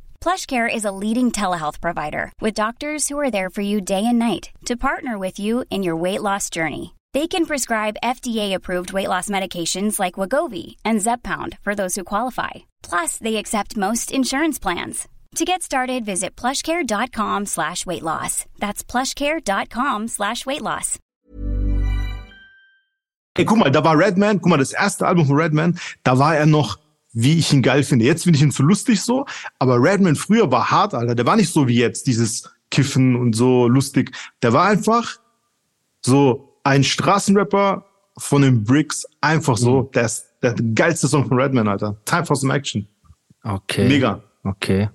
PlushCare 0.21 0.71
is 0.71 0.85
a 0.85 0.91
leading 0.91 1.31
telehealth 1.31 1.81
provider 1.81 2.31
with 2.39 2.53
doctors 2.53 3.09
who 3.09 3.17
are 3.17 3.31
there 3.31 3.49
for 3.49 3.61
you 3.61 3.81
day 3.81 4.05
and 4.05 4.19
night 4.19 4.51
to 4.65 4.77
partner 4.77 5.17
with 5.17 5.39
you 5.39 5.65
in 5.71 5.81
your 5.81 5.95
weight 5.95 6.21
loss 6.21 6.49
journey. 6.51 6.93
They 7.13 7.27
can 7.27 7.47
prescribe 7.47 7.97
FDA-approved 8.03 8.93
weight 8.93 9.07
loss 9.07 9.29
medications 9.29 9.99
like 9.99 10.19
Wagovi 10.19 10.75
and 10.85 11.01
Zepbound 11.01 11.57
for 11.63 11.73
those 11.73 11.95
who 11.95 12.03
qualify. 12.03 12.51
Plus, 12.83 13.17
they 13.17 13.37
accept 13.37 13.75
most 13.75 14.11
insurance 14.11 14.59
plans. 14.59 15.07
To 15.35 15.43
get 15.43 15.63
started, 15.63 16.05
visit 16.05 16.35
plushcare.com 16.35 17.47
slash 17.47 17.85
weight 17.87 18.03
loss. 18.03 18.45
That's 18.59 18.83
plushcare.com 18.83 20.07
slash 20.07 20.45
weight 20.45 20.61
loss. 20.61 20.99
Ey, 23.37 23.45
guck 23.45 23.57
mal, 23.57 23.71
da 23.71 23.81
war 23.81 23.97
Redman, 23.97 24.37
guck 24.37 24.49
mal, 24.49 24.57
das 24.57 24.73
erste 24.73 25.07
Album 25.07 25.25
von 25.25 25.37
Redman, 25.37 25.79
da 26.03 26.19
war 26.19 26.35
er 26.35 26.45
noch, 26.45 26.77
wie 27.13 27.37
ich 27.37 27.51
ihn 27.53 27.61
geil 27.61 27.83
finde. 27.83 28.05
Jetzt 28.05 28.23
finde 28.23 28.37
ich 28.37 28.43
ihn 28.43 28.51
zu 28.51 28.63
lustig 28.63 29.01
so, 29.01 29.25
aber 29.59 29.77
Redman 29.81 30.15
früher 30.15 30.51
war 30.51 30.71
hart, 30.71 30.93
Alter. 30.93 31.15
Der 31.15 31.25
war 31.25 31.35
nicht 31.35 31.51
so 31.51 31.67
wie 31.67 31.77
jetzt, 31.77 32.07
dieses 32.07 32.49
Kiffen 32.69 33.15
und 33.15 33.33
so 33.35 33.67
lustig. 33.67 34.11
Der 34.41 34.53
war 34.53 34.67
einfach 34.67 35.17
so 36.05 36.57
ein 36.63 36.83
Straßenrapper 36.83 37.85
von 38.17 38.41
den 38.41 38.63
Bricks, 38.63 39.05
einfach 39.19 39.57
so. 39.57 39.83
Der 39.93 40.05
ist 40.05 40.25
der 40.41 40.55
geilste 40.75 41.07
Song 41.07 41.27
von 41.27 41.39
Redman, 41.39 41.67
Alter. 41.67 41.97
Time 42.05 42.25
for 42.25 42.35
some 42.35 42.53
action. 42.53 42.87
Okay. 43.43 43.87
Mega. 43.87 44.21
Okay. 44.43 44.89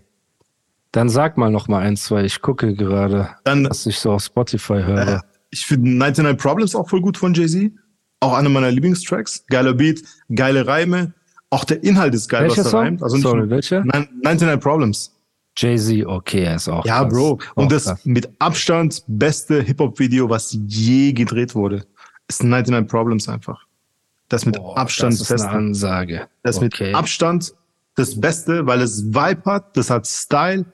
Dann 0.92 1.08
sag 1.08 1.36
mal 1.36 1.50
noch 1.50 1.68
mal 1.68 1.82
eins, 1.82 2.10
weil 2.10 2.24
ich 2.24 2.40
gucke 2.40 2.74
gerade, 2.74 3.28
Dann, 3.44 3.68
was 3.68 3.84
ich 3.86 3.98
so 3.98 4.12
auf 4.12 4.22
Spotify 4.22 4.82
höre. 4.82 5.08
äh, 5.16 5.20
ich 5.50 5.66
finde 5.66 5.90
99 5.90 6.42
Problems 6.42 6.74
auch 6.74 6.88
voll 6.88 7.00
gut 7.00 7.18
von 7.18 7.34
Jay-Z. 7.34 7.72
Auch 8.20 8.32
einer 8.32 8.48
meiner 8.48 8.70
Lieblingstracks. 8.70 9.44
Geiler 9.48 9.74
Beat, 9.74 10.02
geile 10.34 10.66
Reime. 10.66 11.12
Auch 11.50 11.64
der 11.64 11.82
Inhalt 11.84 12.14
ist 12.14 12.28
geil, 12.28 12.44
Welcher 12.44 12.64
was 12.64 12.72
da 12.72 12.78
reimt. 12.78 13.02
Also 13.02 13.16
Sorry, 13.18 13.48
welcher? 13.48 13.84
Nein, 13.84 14.08
99 14.22 14.60
Problems. 14.60 15.12
Jay-Z, 15.56 16.04
okay, 16.06 16.44
er 16.44 16.56
ist 16.56 16.68
auch 16.68 16.84
Ja, 16.84 17.00
krass. 17.00 17.12
Bro. 17.12 17.38
Und 17.54 17.72
das 17.72 17.84
krass. 17.84 18.04
mit 18.04 18.28
Abstand 18.38 19.02
beste 19.06 19.62
Hip-Hop-Video, 19.62 20.28
was 20.28 20.58
je 20.66 21.12
gedreht 21.12 21.54
wurde, 21.54 21.86
ist 22.28 22.42
99 22.42 22.90
Problems 22.90 23.28
einfach. 23.28 23.64
Das 24.28 24.44
mit 24.44 24.56
Boah, 24.56 24.76
Abstand 24.76 25.14
das 25.14 25.20
ist 25.20 25.30
eine 25.30 25.38
beste. 25.38 25.50
Ansage. 25.50 26.28
Das 26.42 26.56
okay. 26.58 26.86
mit 26.88 26.94
Abstand 26.94 27.54
das 27.94 28.20
Beste, 28.20 28.66
weil 28.66 28.82
es 28.82 29.06
Vibe 29.06 29.42
hat, 29.44 29.76
das 29.76 29.88
hat 29.88 30.06
Style. 30.06 30.66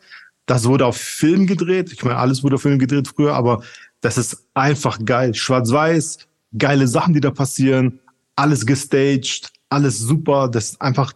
Das 0.46 0.64
wurde 0.64 0.86
auf 0.86 0.96
Film 0.96 1.46
gedreht. 1.46 1.92
Ich 1.92 2.02
meine, 2.02 2.16
alles 2.16 2.42
wurde 2.42 2.56
auf 2.56 2.62
Film 2.62 2.78
gedreht 2.78 3.06
früher, 3.06 3.34
aber 3.34 3.62
das 4.00 4.18
ist 4.18 4.44
einfach 4.54 4.98
geil. 5.04 5.34
Schwarz-Weiß, 5.34 6.18
geile 6.58 6.88
Sachen, 6.88 7.14
die 7.14 7.20
da 7.20 7.30
passieren, 7.30 8.00
alles 8.34 8.66
gestaged, 8.66 9.52
alles 9.72 9.98
super. 9.98 10.48
Das 10.48 10.70
ist 10.70 10.80
einfach 10.80 11.12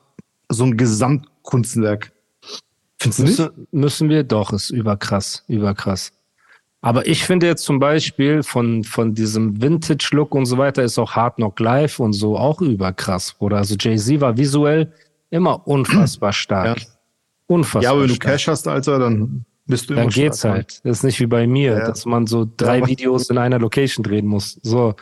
so 0.48 0.64
ein 0.64 0.76
Gesamtkunstwerk. 0.76 2.12
Findest 2.98 3.18
du 3.18 3.44
nicht? 3.44 3.72
Müssen, 3.72 4.08
wir 4.08 4.24
doch, 4.24 4.52
ist 4.52 4.70
überkrass, 4.70 5.44
überkrass. 5.48 6.12
Aber 6.80 7.06
ich 7.06 7.24
finde 7.24 7.46
jetzt 7.46 7.64
zum 7.64 7.78
Beispiel 7.78 8.42
von, 8.42 8.84
von 8.84 9.14
diesem 9.14 9.60
Vintage-Look 9.60 10.34
und 10.34 10.46
so 10.46 10.56
weiter 10.56 10.82
ist 10.82 10.98
auch 10.98 11.12
Hard 11.12 11.36
Knock 11.36 11.58
Live 11.60 11.98
und 12.00 12.12
so 12.12 12.38
auch 12.38 12.60
überkrass, 12.60 13.32
Bruder. 13.34 13.58
Also 13.58 13.74
Jay-Z 13.78 14.20
war 14.20 14.36
visuell 14.36 14.92
immer 15.30 15.66
unfassbar 15.66 16.32
stark. 16.32 16.80
Ja. 16.80 16.86
Unfassbar 17.48 17.82
Ja, 17.82 17.90
aber 17.90 18.02
wenn 18.02 18.08
du 18.08 18.14
stark. 18.14 18.32
Cash 18.32 18.48
hast, 18.48 18.68
Alter, 18.68 18.98
dann 18.98 19.44
bist 19.66 19.90
du 19.90 19.94
Dann 19.94 20.04
immer 20.04 20.12
geht's 20.12 20.38
stark, 20.38 20.54
halt. 20.54 20.80
Das 20.84 20.98
ist 20.98 21.02
nicht 21.02 21.20
wie 21.20 21.26
bei 21.26 21.46
mir, 21.46 21.72
Ja. 21.72 21.86
dass 21.86 22.06
man 22.06 22.26
so 22.26 22.48
drei 22.56 22.78
Ja, 22.78 22.86
Videos 22.86 23.30
in 23.30 23.38
einer 23.38 23.58
Location 23.58 24.02
drehen 24.04 24.26
muss. 24.26 24.58
So. 24.62 24.94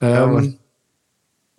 Ähm. 0.00 0.56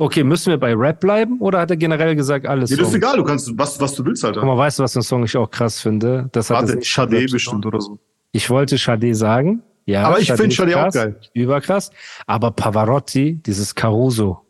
Okay, 0.01 0.23
müssen 0.23 0.49
wir 0.49 0.57
bei 0.57 0.73
Rap 0.73 0.99
bleiben 0.99 1.39
oder 1.39 1.59
hat 1.59 1.69
er 1.71 1.77
generell 1.77 2.15
gesagt 2.15 2.45
alles? 2.47 2.69
Ja, 2.71 2.77
das 2.77 2.89
ist 2.89 2.95
egal, 2.95 3.17
du 3.17 3.23
kannst, 3.23 3.51
was, 3.57 3.79
was 3.79 3.93
du 3.95 4.03
willst, 4.05 4.23
Guck 4.23 4.35
Alter. 4.35 4.45
mal, 4.45 4.57
weißt 4.57 4.79
du, 4.79 4.83
was 4.83 4.95
ein 4.95 5.03
Song 5.03 5.23
ich 5.23 5.37
auch 5.37 5.49
krass 5.49 5.79
finde? 5.79 6.29
Das 6.31 6.49
hat 6.49 6.67
Warte, 6.67 6.81
Schade 6.83 7.25
bestimmt 7.31 7.65
oder 7.65 7.79
so. 7.79 7.99
Ich 8.31 8.49
wollte 8.49 8.77
Schade 8.77 9.13
sagen. 9.15 9.61
Ja, 9.85 10.03
Aber 10.07 10.19
ich 10.19 10.27
Sade 10.27 10.41
find 10.43 10.53
ist 10.53 10.57
Sade 10.57 10.87
auch 10.87 10.91
geil. 10.91 11.19
Überkrass. 11.33 11.91
Aber 12.27 12.51
Pavarotti, 12.51 13.41
dieses 13.45 13.73
Caruso, 13.75 14.45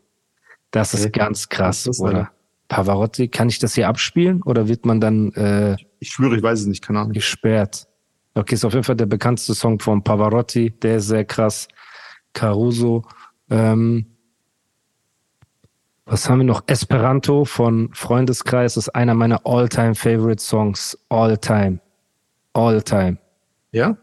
das 0.70 0.94
ist 0.94 1.06
Okay. 1.06 1.18
ganz 1.18 1.48
krass, 1.48 1.86
ist 1.86 2.00
oder? 2.00 2.12
denn? 2.12 2.26
Pavarotti, 2.68 3.28
kann 3.28 3.48
ich 3.48 3.58
das 3.58 3.74
hier 3.74 3.88
abspielen 3.88 4.42
oder 4.42 4.68
wird 4.68 4.86
man 4.86 5.00
dann 5.00 5.32
äh, 5.32 5.76
Ich 5.98 6.10
schwöre, 6.10 6.36
ich 6.36 6.42
weiß 6.42 6.60
es 6.60 6.66
nicht, 6.66 6.82
keine 6.82 7.00
Ahnung. 7.00 7.12
gesperrt? 7.12 7.86
Okay, 8.34 8.54
ist 8.54 8.64
auf 8.64 8.72
jeden 8.72 8.84
Fall 8.84 8.96
der 8.96 9.06
bekannteste 9.06 9.54
Song 9.54 9.78
von 9.78 10.02
Pavarotti, 10.02 10.70
der 10.70 10.96
ist 10.96 11.08
sehr 11.08 11.24
krass. 11.26 11.68
Caruso. 12.32 13.04
Ähm, 13.50 14.06
was 16.12 16.28
haben 16.28 16.40
wir 16.40 16.44
noch? 16.44 16.62
Esperanto 16.66 17.46
von 17.46 17.88
Freundeskreis 17.94 18.76
ist 18.76 18.90
einer 18.90 19.14
meiner 19.14 19.46
all-time 19.46 19.94
favorite 19.94 20.42
Songs. 20.42 20.98
All-time. 21.08 21.80
All-time. 22.52 23.16
Ja? 23.70 23.96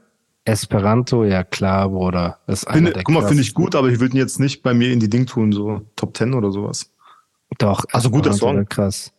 Esperanto, 0.43 1.23
ja 1.23 1.43
klar, 1.43 1.87
Bruder. 1.87 2.39
Das 2.47 2.63
ist 2.63 2.71
Finde, 2.71 2.93
guck 2.93 3.13
mal, 3.13 3.27
finde 3.27 3.43
ich 3.43 3.53
gut, 3.53 3.75
aber 3.75 3.89
ich 3.89 3.99
würde 3.99 4.15
ihn 4.15 4.17
jetzt 4.17 4.39
nicht 4.39 4.63
bei 4.63 4.73
mir 4.73 4.91
in 4.91 4.99
die 4.99 5.07
Ding 5.07 5.27
tun, 5.27 5.51
so 5.51 5.81
Top 5.95 6.17
10 6.17 6.33
oder 6.33 6.51
sowas. 6.51 6.91
Doch. 7.59 7.85
Also 7.91 8.09
guter 8.09 8.33
Song. 8.33 8.65
Krass. 8.65 9.13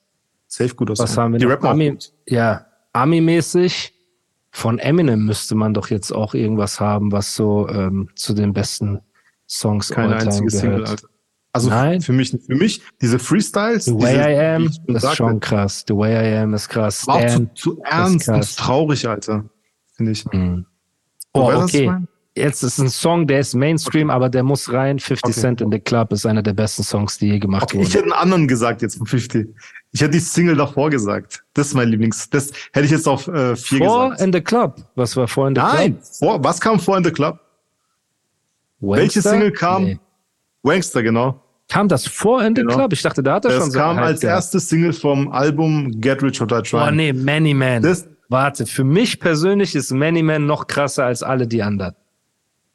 Safe 0.49 0.75
guter 0.75 0.99
Was 0.99 1.15
Song. 1.15 1.25
haben 1.25 1.33
wir 1.35 1.39
die 1.39 1.47
auch 1.47 1.63
Ami, 1.63 1.97
ja, 2.27 2.67
Ami-mäßig. 2.93 3.95
Von 4.51 4.81
Eminem 4.81 5.27
müsste 5.27 5.55
man 5.55 5.75
doch 5.75 5.91
jetzt 5.91 6.11
auch 6.11 6.35
irgendwas 6.35 6.81
haben, 6.81 7.13
was 7.13 7.37
so 7.37 7.69
ähm, 7.69 8.09
zu 8.17 8.35
den 8.35 8.53
besten 8.53 8.99
Songs 9.49 9.91
Keine 9.91 10.17
einzige 10.17 10.51
Single, 10.51 10.81
gehört. 10.81 10.91
Alter. 10.91 11.10
Also 11.53 11.69
Nein. 11.69 12.01
für 12.01 12.13
mich, 12.13 12.31
für 12.31 12.55
mich, 12.55 12.81
diese 13.03 13.19
Freestyles, 13.19 13.87
The 13.87 13.97
diese, 13.97 14.07
Way 14.07 14.35
I 14.37 14.39
Am 14.55 14.63
ich 14.67 14.81
ist 14.95 15.03
sagte, 15.03 15.17
schon 15.17 15.41
krass. 15.41 15.85
The 15.89 15.95
Way 15.97 16.35
I 16.35 16.37
Am 16.39 16.55
ist 16.55 16.69
krass. 16.69 17.07
war 17.09 17.17
auch 17.17 17.27
zu, 17.27 17.47
zu 17.55 17.83
ernst 17.83 18.29
und 18.29 18.57
traurig, 18.57 19.09
Alter. 19.09 19.45
Finde 19.97 20.13
ich. 20.13 20.25
Du 20.25 20.65
Oh, 21.33 21.51
ich 21.53 21.57
okay. 21.59 21.93
jetzt 22.37 22.63
ist 22.63 22.79
ein 22.79 22.89
Song, 22.89 23.27
der 23.27 23.41
ist 23.41 23.55
Mainstream, 23.55 24.11
aber 24.11 24.29
der 24.29 24.43
muss 24.45 24.73
rein. 24.73 24.99
50 24.99 25.25
Okay. 25.31 25.41
Cent 25.41 25.61
in 25.61 25.71
the 25.73 25.79
Club 25.81 26.13
ist 26.13 26.25
einer 26.27 26.43
der 26.43 26.55
besten 26.55 26.83
Songs, 26.85 27.19
die 27.19 27.29
je 27.29 27.39
gemacht 27.41 27.65
Okay, 27.65 27.79
ich 27.83 27.89
wurden. 27.89 27.93
hätte 27.93 28.05
einen 28.05 28.13
anderen 28.23 28.49
gesagt 28.49 28.83
jetzt 28.83 28.99
von 28.99 29.07
50. 29.07 29.49
Ich 29.93 30.01
hätte 30.01 30.11
die 30.13 30.19
Single 30.21 30.57
davor 30.57 30.89
gesagt. 30.91 31.43
Das 31.55 31.69
ist 31.69 31.75
mein 31.75 31.89
Lieblings. 31.89 32.31
Das 32.31 32.51
hätte 32.73 32.85
ich 32.87 32.93
jetzt 32.93 33.07
auf 33.09 33.27
äh, 33.29 33.55
vier 33.57 33.79
Vor 33.79 34.11
gesagt. 34.11 34.21
in 34.23 34.33
the 34.33 34.41
Club. 34.41 34.85
Was 34.95 35.17
war 35.17 35.27
vor 35.29 35.49
in 35.49 35.55
the 35.57 35.61
Nein, 35.61 35.95
Club? 35.95 36.05
vor, 36.19 36.45
was 36.45 36.61
kam 36.61 36.79
vor 36.79 36.97
in 36.97 37.03
the 37.05 37.11
Club? 37.11 37.39
Welche 38.81 39.17
Wankster? 39.17 39.31
Single 39.31 39.53
kam? 39.53 39.85
Nee. 39.85 39.99
Wankster, 40.63 41.03
genau. 41.03 41.41
Kam 41.69 41.87
das 41.89 42.07
vor 42.07 42.43
in 42.43 42.55
the 42.57 42.63
Genau. 42.63 42.75
Club? 42.75 42.93
Ich 42.93 43.03
dachte, 43.03 43.23
da 43.23 43.35
hat 43.35 43.45
er 43.45 43.53
schon 43.53 43.61
Das 43.61 43.73
so 43.73 43.79
kam 43.79 43.91
einen 43.97 44.07
als 44.07 44.21
gehabt. 44.21 44.37
erste 44.39 44.61
Single 44.61 44.93
vom 44.93 45.31
Album 45.33 46.01
Get 46.01 46.23
Rich 46.23 46.41
or 46.41 46.47
Die 46.49 46.63
Trying. 46.69 46.89
Oh 46.89 46.91
nee, 46.91 47.13
Many 47.13 47.55
Man. 47.55 47.83
Das- 47.83 48.07
Warte, 48.29 48.65
für 48.67 48.85
mich 48.85 49.19
persönlich 49.19 49.75
ist 49.75 49.91
Many 49.91 50.23
Man 50.23 50.47
noch 50.47 50.69
krasser 50.69 51.05
als 51.07 51.23
alle 51.23 51.49
die 51.49 51.63
anderen. 51.65 51.95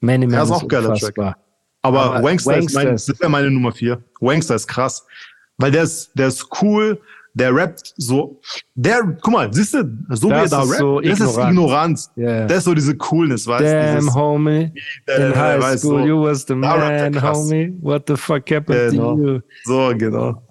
Many 0.01 0.25
Man 0.25 0.35
Ja, 0.35 0.43
ist, 0.43 0.49
ist 0.49 0.55
auch 0.55 0.67
geiler 0.67 0.89
unfassbar. 0.89 1.37
Aber, 1.81 2.03
Aber 2.15 2.23
Wankster, 2.23 2.57
ist, 2.57 2.73
mein, 2.73 2.87
Wankster 2.89 3.13
das 3.13 3.21
wäre 3.21 3.29
meine 3.31 3.49
Nummer 3.51 3.71
vier. 3.71 4.01
Wankster 4.19 4.55
ist 4.55 4.67
krass. 4.67 5.05
Weil 5.57 5.71
der 5.71 5.83
ist, 5.83 6.11
der 6.15 6.27
ist 6.27 6.47
cool, 6.61 6.99
der 7.35 7.53
rappt 7.53 7.93
so. 7.97 8.39
Der, 8.73 9.03
guck 9.21 9.31
mal, 9.33 9.53
siehst 9.53 9.73
du, 9.75 9.83
so 10.09 10.29
wie 10.29 10.33
er 10.33 10.41
Das 10.43 10.49
da 10.51 10.63
ist 10.63 10.69
rappt, 10.71 10.79
so 10.79 10.99
das 11.01 11.19
ist 11.19 11.37
ignorant. 11.37 11.99
Ja. 12.15 12.45
Das 12.47 12.57
ist 12.59 12.63
so 12.63 12.73
diese 12.73 12.95
Coolness, 12.95 13.45
weißt 13.45 13.61
du? 13.63 13.71
Damn, 13.71 13.97
dieses- 13.99 14.15
homie. 14.15 14.71
äh, 15.05 15.27
In 15.27 15.35
high 15.35 15.61
weißt 15.61 15.83
school, 15.83 16.01
so, 16.01 16.07
you 16.07 16.23
was 16.23 16.45
the 16.47 16.55
man, 16.55 17.21
homie. 17.21 17.77
What 17.81 18.05
the 18.07 18.15
fuck 18.15 18.49
happened 18.49 18.91
Genau. 18.91 19.15
to 19.15 19.21
you? 19.21 19.39
So, 19.65 19.91
genau. 19.97 20.41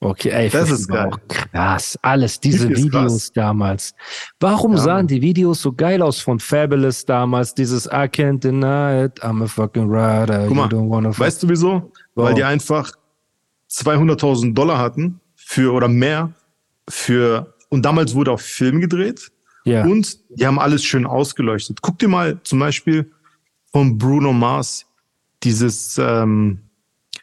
Okay, 0.00 0.28
ey, 0.30 0.48
Das 0.48 0.68
50 0.68 0.78
ist 0.78 0.88
geil. 0.88 1.10
auch 1.12 1.18
krass. 1.26 1.98
Alles, 2.02 2.38
diese 2.38 2.66
50 2.68 2.78
ist 2.78 2.84
Videos 2.84 3.12
krass. 3.12 3.32
damals. 3.34 3.94
Warum 4.38 4.72
Ja, 4.74 4.78
sahen 4.78 5.06
die 5.08 5.20
Videos 5.20 5.60
so 5.62 5.72
geil 5.72 6.02
aus 6.02 6.20
von 6.20 6.38
Fabulous 6.38 7.04
damals? 7.04 7.52
Dieses 7.52 7.86
I 7.86 8.06
can't 8.06 8.38
deny 8.38 9.06
it, 9.06 9.20
I'm 9.24 9.42
a 9.42 9.46
fucking 9.48 9.88
rider, 9.90 10.42
Guck 10.42 10.48
you 10.50 10.54
mal, 10.54 10.68
don't 10.68 10.88
wanna 10.88 11.10
fuck. 11.10 11.26
weißt 11.26 11.42
du 11.42 11.48
wieso? 11.48 11.90
Weil 12.14 12.24
Warum? 12.26 12.34
die 12.36 12.44
einfach 12.44 12.92
200.000 13.68 14.54
Dollar 14.54 14.78
hatten 14.78 15.20
für 15.48 15.72
oder 15.72 15.88
mehr 15.88 16.34
für 16.90 17.54
und 17.70 17.82
damals 17.82 18.14
wurde 18.14 18.32
auch 18.32 18.40
Film 18.40 18.80
gedreht 18.82 19.32
ja. 19.64 19.82
und 19.82 20.18
die 20.28 20.46
haben 20.46 20.58
alles 20.58 20.84
schön 20.84 21.06
ausgeleuchtet. 21.06 21.80
Guck 21.80 21.98
dir 21.98 22.08
mal 22.08 22.38
zum 22.42 22.58
Beispiel 22.58 23.10
von 23.72 23.96
Bruno 23.96 24.34
Mars 24.34 24.84
dieses, 25.42 25.96
ähm, 25.96 26.58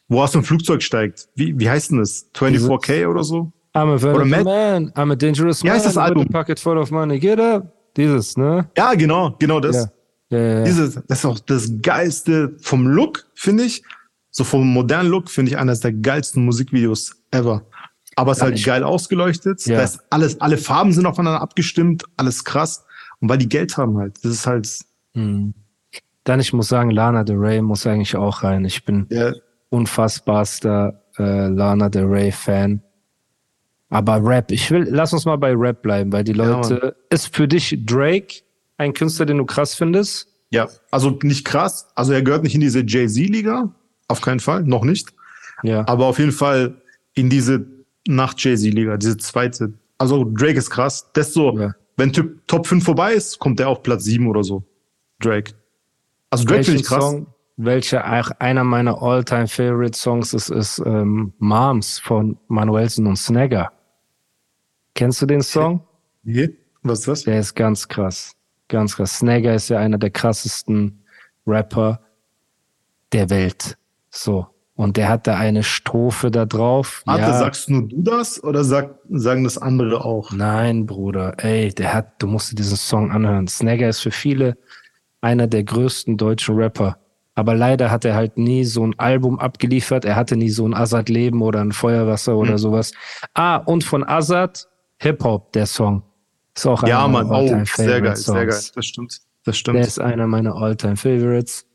wo 0.07 0.23
aus 0.23 0.31
dem 0.31 0.43
Flugzeug 0.43 0.81
steigt. 0.81 1.29
Wie, 1.35 1.57
wie 1.59 1.69
heißt 1.69 1.91
denn 1.91 1.99
das? 1.99 2.27
24K 2.33 3.07
oder 3.07 3.23
so? 3.23 3.51
I'm 3.75 3.91
a 3.91 4.13
Oder 4.15 4.25
Matt- 4.25 4.43
man, 4.43 4.89
I'm 4.93 5.11
a 5.11 5.15
dangerous 5.15 5.63
man 5.63 5.73
heißt 5.73 5.85
das 5.85 5.95
with 5.95 6.01
Album? 6.01 6.27
pocket 6.27 6.59
full 6.59 6.79
of 6.79 6.89
money. 6.89 7.19
Get 7.19 7.39
up. 7.39 7.71
Dieses, 7.95 8.35
ne? 8.37 8.67
Ja, 8.75 8.95
genau, 8.95 9.35
genau 9.37 9.59
das. 9.59 9.75
Ja. 9.75 9.91
Ja, 10.29 10.39
ja, 10.39 10.57
ja. 10.59 10.63
Dieses, 10.63 10.95
das 10.95 11.19
ist 11.19 11.25
auch 11.25 11.39
das 11.39 11.71
geilste 11.83 12.57
vom 12.59 12.87
Look, 12.87 13.27
finde 13.35 13.65
ich. 13.65 13.83
So 14.31 14.43
vom 14.43 14.67
modernen 14.67 15.09
Look 15.09 15.29
finde 15.29 15.51
ich 15.51 15.57
eines 15.57 15.79
der 15.81 15.93
geilsten 15.93 16.43
Musikvideos 16.43 17.15
ever. 17.31 17.65
Aber 18.15 18.31
es 18.31 18.37
ist 18.37 18.41
Ja, 18.41 18.47
halt 18.47 18.63
geil 18.63 18.83
ausgeleuchtet. 18.83 19.65
Ja. 19.65 19.77
Da 19.77 19.83
ist 19.83 19.99
alles, 20.09 20.39
alle 20.41 20.57
Farben 20.57 20.93
sind 20.93 21.05
aufeinander 21.05 21.41
abgestimmt, 21.41 22.03
alles 22.17 22.43
krass. 22.45 22.85
Und 23.19 23.29
weil 23.29 23.37
die 23.37 23.49
Geld 23.49 23.77
haben 23.77 23.97
halt. 23.97 24.17
Das 24.23 24.31
ist 24.31 24.47
halt, 24.47 24.69
Hm. 25.13 25.53
Dann, 26.25 26.39
ich 26.39 26.51
muss 26.53 26.67
sagen, 26.69 26.89
Lana 26.89 27.23
Del 27.23 27.37
Rey 27.37 27.61
muss 27.61 27.85
eigentlich 27.85 28.15
auch 28.15 28.41
rein. 28.43 28.65
Ich 28.65 28.83
bin 28.83 29.05
ja, 29.11 29.31
unfassbarster 29.69 31.01
äh, 31.17 31.47
Lana 31.47 31.89
Del 31.89 32.05
Rey 32.05 32.31
Fan. 32.31 32.81
Aber 33.89 34.19
Rap, 34.23 34.51
ich 34.51 34.69
will, 34.71 34.87
lass 34.89 35.13
uns 35.13 35.25
mal 35.25 35.37
bei 35.37 35.53
Rap 35.55 35.81
bleiben, 35.81 36.11
weil 36.11 36.23
die 36.23 36.33
Ja, 36.33 36.45
Leute, 36.45 36.95
ist 37.09 37.33
für 37.35 37.47
dich 37.47 37.77
Drake 37.85 38.41
ein 38.77 38.93
Künstler, 38.93 39.25
den 39.25 39.37
du 39.37 39.45
krass 39.45 39.75
findest? 39.75 40.27
ja, 40.51 40.67
also 40.91 41.17
nicht 41.21 41.45
krass. 41.45 41.87
Also 41.95 42.13
er 42.13 42.21
gehört 42.21 42.43
nicht 42.43 42.55
in 42.55 42.61
diese 42.61 42.81
Jay-Z-Liga. 42.85 43.73
Auf 44.07 44.21
keinen 44.21 44.39
Fall, 44.39 44.63
noch 44.63 44.83
nicht. 44.83 45.09
Ja. 45.63 45.87
Aber 45.87 46.05
auf 46.07 46.19
jeden 46.19 46.31
Fall 46.31 46.81
in 47.13 47.29
diese 47.29 47.65
Nach-Jay-Z-Liga, 48.07 48.97
diese 48.97 49.17
zweite. 49.17 49.73
Also 49.97 50.23
Drake 50.25 50.57
ist 50.57 50.69
krass. 50.69 51.09
Das 51.13 51.27
ist 51.29 51.33
so, 51.33 51.57
Ja. 51.57 51.73
wenn 51.97 52.11
Typ 52.13 52.47
Top 52.47 52.67
5 52.67 52.83
vorbei 52.83 53.13
ist, 53.13 53.39
kommt 53.39 53.59
der 53.59 53.69
auf 53.69 53.81
Platz 53.83 54.03
7 54.03 54.27
oder 54.27 54.43
so. 54.43 54.63
Drake. 55.19 55.53
Also 56.29 56.45
Drake 56.45 56.63
finde 56.65 56.81
ich 56.81 56.87
krass. 56.87 57.03
Song, 57.03 57.27
welcher 57.57 58.05
auch 58.05 58.31
einer 58.39 58.63
meiner 58.63 59.01
all-time 59.01 59.47
favorite 59.47 59.97
Songs 59.97 60.33
ist, 60.33 60.49
ist 60.49 60.79
ähm, 60.85 61.33
Moms 61.39 61.99
von 61.99 62.37
Manuelsen 62.47 63.07
und 63.07 63.15
Snagger. 63.15 63.71
Kennst 64.93 65.21
du 65.21 65.25
den 65.25 65.41
Song? 65.41 65.81
Nee, 66.23 66.49
was 66.83 66.99
ist 66.99 67.07
das? 67.07 67.23
Der 67.23 67.39
ist 67.39 67.55
ganz 67.55 67.87
krass. 67.87 68.35
Ganz 68.67 68.95
krass. 68.95 69.19
Snagger 69.19 69.55
ist 69.55 69.69
ja 69.69 69.79
einer 69.79 69.97
der 69.97 70.09
krassesten 70.09 71.03
Rapper 71.47 72.01
der 73.13 73.29
Welt. 73.29 73.77
So. 74.09 74.47
Und 74.77 74.97
der 74.97 75.07
hat 75.07 75.25
da 75.25 75.35
eine 75.37 75.63
Strophe 75.63 76.31
da 76.31 76.45
drauf. 76.45 77.01
Warte, 77.05 77.21
ja. 77.21 77.39
sagst 77.39 77.69
nur 77.69 77.87
du 77.87 78.01
das 78.01 78.43
oder 78.43 78.63
sag, 78.65 78.95
sagen 79.09 79.45
das 79.45 79.57
andere 79.57 80.03
auch? 80.03 80.31
Nein, 80.33 80.85
Bruder. 80.85 81.33
Ey, 81.37 81.69
der 81.73 81.93
hat, 81.93 82.21
du 82.21 82.27
musst 82.27 82.51
dir 82.51 82.55
diesen 82.55 82.75
Song 82.75 83.09
anhören. 83.11 83.47
Snagger 83.47 83.87
ist 83.87 84.01
für 84.01 84.11
viele 84.11 84.57
einer 85.21 85.47
der 85.47 85.63
größten 85.63 86.17
deutschen 86.17 86.55
Rapper. 86.57 86.97
Aber 87.35 87.55
leider 87.55 87.89
hat 87.89 88.03
er 88.05 88.15
halt 88.15 88.37
nie 88.37 88.65
so 88.65 88.85
ein 88.85 88.97
Album 88.99 89.39
abgeliefert. 89.39 90.03
Er 90.05 90.15
hatte 90.17 90.35
nie 90.35 90.49
so 90.49 90.67
ein 90.67 90.73
Azad 90.73 91.07
Leben 91.09 91.41
oder 91.41 91.61
ein 91.61 91.71
Feuerwasser 91.71 92.35
oder 92.35 92.51
Hm. 92.51 92.57
sowas. 92.57 92.91
Ah, 93.33 93.57
und 93.57 93.83
von 93.83 94.03
Azad 94.03 94.67
Hip-Hop, 94.99 95.53
der 95.53 95.65
Song. 95.67 96.03
Ist 96.53 96.65
auch 96.67 96.83
Ja, 96.87 96.99
einer 96.99 97.07
Mann, 97.09 97.27
meiner 97.27 97.61
oh, 97.61 97.65
sehr 97.65 98.01
geil, 98.01 98.15
sehr 98.15 98.45
geil. 98.45 98.61
Das 98.75 98.85
stimmt. 98.85 99.11
Das 99.13 99.21
Der 99.45 99.53
stimmt. 99.53 99.79
ist 99.79 99.99
einer 99.99 100.27
meiner 100.27 100.55
all-time 100.55 100.95
favorites. 100.97 101.65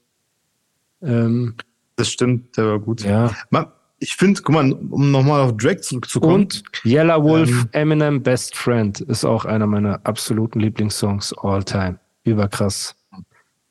Ähm, 1.03 1.55
Das 2.01 2.11
stimmt, 2.11 2.57
der 2.57 2.67
war 2.67 2.79
gut. 2.81 3.03
ja. 3.03 3.35
Ma- 3.51 3.73
Ich 3.99 4.17
finde, 4.17 4.41
guck 4.43 4.55
mal, 4.55 4.73
um 4.73 5.11
nochmal 5.11 5.43
auf 5.43 5.57
Drake 5.57 5.83
zurückzukommen. 5.83 6.35
Und 6.35 6.63
Yellow 6.85 7.23
Wolf, 7.23 7.51
Ähm. 7.51 7.69
Eminem 7.73 8.23
Best 8.23 8.57
Friend 8.57 8.99
ist 9.03 9.25
auch 9.25 9.45
einer 9.45 9.67
meiner 9.67 10.01
absoluten 10.05 10.61
Lieblingssongs 10.61 11.35
all 11.39 11.63
time. 11.63 11.99
Überkrass. 12.25 12.95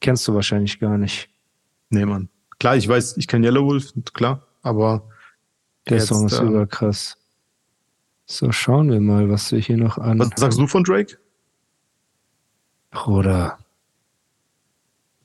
Kennst 0.02 0.28
du 0.28 0.34
wahrscheinlich 0.36 0.80
gar 0.80 0.98
nicht. 0.98 1.30
Nee, 1.90 2.06
Mann. 2.06 2.30
Klar, 2.60 2.76
ich 2.78 2.88
weiß, 2.88 3.18
ich 3.18 3.28
kenne 3.28 3.48
Yellow 3.48 3.66
Wolf, 3.66 3.92
klar, 4.14 4.44
aber 4.62 5.04
Der 5.88 5.98
Jetzt, 5.98 6.08
Song 6.08 6.28
ist 6.28 6.40
ähm, 6.40 6.50
überkrass. 6.50 7.18
So, 8.26 8.52
schauen 8.52 8.92
wir 8.92 9.00
mal, 9.02 9.30
was 9.30 9.52
wir 9.52 9.60
hier 9.60 9.78
noch 9.78 9.98
an. 9.98 10.20
was 10.20 10.30
sagst 10.36 10.60
du 10.60 10.68
von 10.68 10.84
Drake? 10.84 11.18
Bruder. 12.92 13.59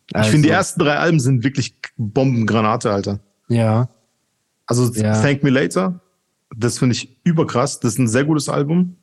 Ich 0.09 0.27
finde, 0.29 0.49
die 0.49 0.53
Also, 0.53 0.59
ersten 0.59 0.81
drei 0.81 0.97
Alben 0.99 1.19
sind 1.21 1.45
wirklich 1.45 1.75
Bombengranate, 1.97 2.91
Alter. 2.91 3.21
Ja, 3.49 3.89
Also 4.67 4.93
Ja. 4.95 5.21
Thank 5.21 5.43
Me 5.43 5.51
Later, 5.51 6.01
das 6.57 6.79
finde 6.79 6.95
ich 6.95 7.19
überkrass. 7.25 7.81
Das 7.81 7.93
ist 7.95 7.99
ein 7.99 8.09
sehr 8.09 8.25
gutes 8.25 8.49
Album. 8.49 8.97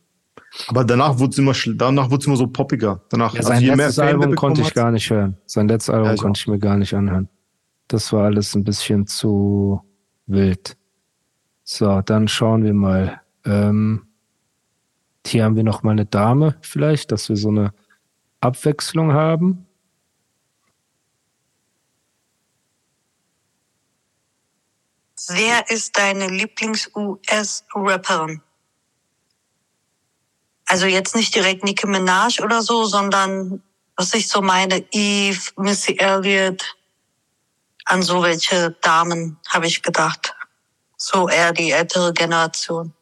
Aber 0.68 0.84
danach 0.84 1.20
wurde 1.20 1.32
es 1.32 1.38
immer, 1.38 1.54
danach 1.76 2.10
wurde 2.10 2.26
immer 2.26 2.36
so 2.36 2.48
poppiger. 2.48 3.02
Danach, 3.10 3.34
ja 3.36 3.44
sein 3.44 3.62
je 3.62 3.70
letztes 3.74 4.00
Album 4.00 4.36
konnte 4.36 4.62
ich 4.62 4.68
hat- 4.68 4.74
gar 4.76 4.92
nicht 4.92 5.10
hören. 5.10 5.38
Sein 5.46 5.68
letztes 5.68 5.94
Album 5.94 6.10
Ja, 6.10 6.16
konnte 6.16 6.40
ich 6.40 6.48
mir 6.48 6.60
gar 6.60 6.78
nicht 6.78 6.94
anhören. 6.94 7.30
Das 7.88 8.12
war 8.14 8.26
alles 8.26 8.56
ein 8.56 8.64
bisschen 8.64 9.06
zu 9.08 9.82
wild. 10.28 10.78
So, 11.64 12.02
dann 12.02 12.28
schauen 12.28 12.64
wir 12.64 12.74
mal. 12.74 13.22
Ähm, 13.46 14.04
hier 15.26 15.44
haben 15.44 15.56
wir 15.56 15.64
noch 15.64 15.84
mal 15.84 15.92
eine 15.92 16.06
Dame 16.06 16.56
vielleicht, 16.62 17.12
dass 17.12 17.30
wir 17.30 17.36
so 17.38 17.50
eine 17.50 17.74
Abwechslung 18.40 19.14
haben. 19.14 19.66
Wer 25.34 25.70
ist 25.70 25.98
deine 25.98 26.28
Lieblings-US-Rapperin? 26.28 28.42
Also 30.66 30.86
jetzt 30.86 31.16
nicht 31.16 31.34
direkt 31.36 31.64
Nicki 31.64 31.88
Minaj 31.88 32.42
oder 32.42 32.62
so, 32.62 32.84
sondern 32.86 33.64
was 33.96 34.14
ich 34.14 34.28
so 34.28 34.42
meine, 34.42 34.84
Eve, 34.92 35.40
Missy 35.58 35.96
Elliott, 35.98 36.76
an 37.86 38.02
so 38.02 38.22
welche 38.24 38.76
Damen 38.82 39.38
habe 39.50 39.68
ich 39.68 39.82
gedacht. 39.82 40.36
So 40.98 41.30
eher 41.30 41.54
die 41.54 41.72
ältere 41.72 42.12
Generation. 42.14 42.94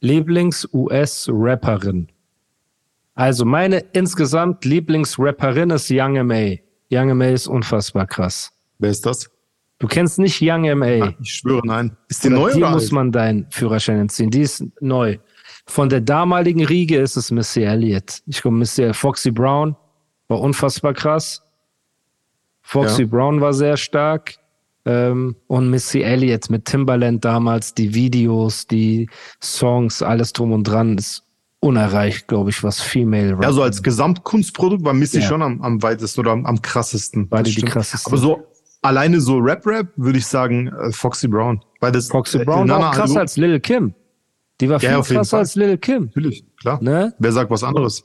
Lieblings-US-Rapperin. 0.00 2.10
Also 3.14 3.44
meine 3.44 3.78
insgesamt 3.92 4.64
Lieblingsrapperin 4.64 5.70
ist 5.70 5.88
Young 5.90 6.16
M.A. 6.16 6.56
Young 6.90 7.10
M.A. 7.10 7.28
ist 7.30 7.46
unfassbar 7.48 8.06
krass. 8.06 8.50
Wer 8.78 8.90
ist 8.90 9.04
das? 9.04 9.28
Du 9.78 9.86
kennst 9.86 10.18
nicht 10.18 10.40
Young 10.42 10.64
M.A. 10.64 11.14
Ich 11.20 11.34
schwöre, 11.34 11.62
nein. 11.64 11.96
Ist 12.08 12.24
die 12.24 12.28
Oder 12.28 12.36
neu 12.36 12.50
dir 12.52 12.56
oder 12.58 12.70
muss 12.70 12.82
alt? 12.84 12.92
man 12.92 13.12
deinen 13.12 13.46
Führerschein 13.50 14.00
entziehen. 14.00 14.30
Die 14.30 14.40
ist 14.40 14.64
neu. 14.80 15.18
Von 15.66 15.88
der 15.88 16.00
damaligen 16.00 16.64
Riege 16.64 16.98
ist 16.98 17.16
es 17.16 17.30
Missy 17.30 17.62
Elliott. 17.62 18.22
Ich 18.26 18.42
glaube, 18.42 18.56
Missy 18.56 18.92
Foxy 18.92 19.30
Brown 19.30 19.76
war 20.26 20.40
unfassbar 20.40 20.94
krass. 20.94 21.42
Foxy 22.62 23.02
Ja. 23.02 23.08
Brown 23.08 23.40
war 23.40 23.52
sehr 23.52 23.76
stark. 23.76 24.34
Ähm, 24.84 25.36
und 25.46 25.68
Missy 25.70 26.00
Elliott 26.02 26.48
mit 26.50 26.64
Timbaland 26.64 27.24
damals, 27.24 27.74
die 27.74 27.94
Videos, 27.94 28.66
die 28.66 29.08
Songs, 29.42 30.02
alles 30.02 30.32
drum 30.32 30.52
und 30.52 30.64
dran 30.64 30.96
ist 30.96 31.22
unerreicht, 31.60 32.26
glaube 32.28 32.50
ich, 32.50 32.62
was 32.62 32.80
Female 32.80 33.32
Rap. 33.32 33.42
Ja, 33.42 33.52
so 33.52 33.62
als 33.62 33.82
Gesamtkunstprodukt 33.82 34.84
war 34.84 34.94
Missy 34.94 35.18
Ja. 35.20 35.26
schon 35.26 35.42
am, 35.42 35.60
am 35.62 35.82
weitesten 35.82 36.20
oder 36.20 36.30
am, 36.32 36.46
am 36.46 36.62
krassesten. 36.62 37.28
Das 37.30 37.42
die 37.44 37.52
stimmt. 37.52 37.70
krassesten. 37.72 38.10
Aber 38.12 38.18
so 38.20 38.46
alleine 38.82 39.20
so 39.20 39.38
Rap-Rap 39.38 39.88
würde 39.96 40.18
ich 40.18 40.26
sagen 40.26 40.68
äh, 40.68 40.92
Foxy 40.92 41.28
Brown. 41.28 41.60
Weil 41.80 41.92
das 41.92 42.08
Foxy 42.08 42.38
äh, 42.38 42.44
Brown 42.44 42.68
war 42.68 42.90
auch 42.90 42.94
krasser 42.94 43.20
als 43.20 43.36
Lil 43.36 43.60
Kim. 43.60 43.94
Die 44.60 44.68
war 44.68 44.80
viel 44.80 44.90
Ja, 44.90 45.00
krasser 45.00 45.38
als 45.38 45.54
Lil 45.54 45.78
Kim. 45.78 46.06
Natürlich, 46.06 46.44
klar. 46.60 46.82
Ne? 46.82 47.14
Wer 47.18 47.32
sagt 47.32 47.50
was 47.50 47.62
anderes? 47.62 48.02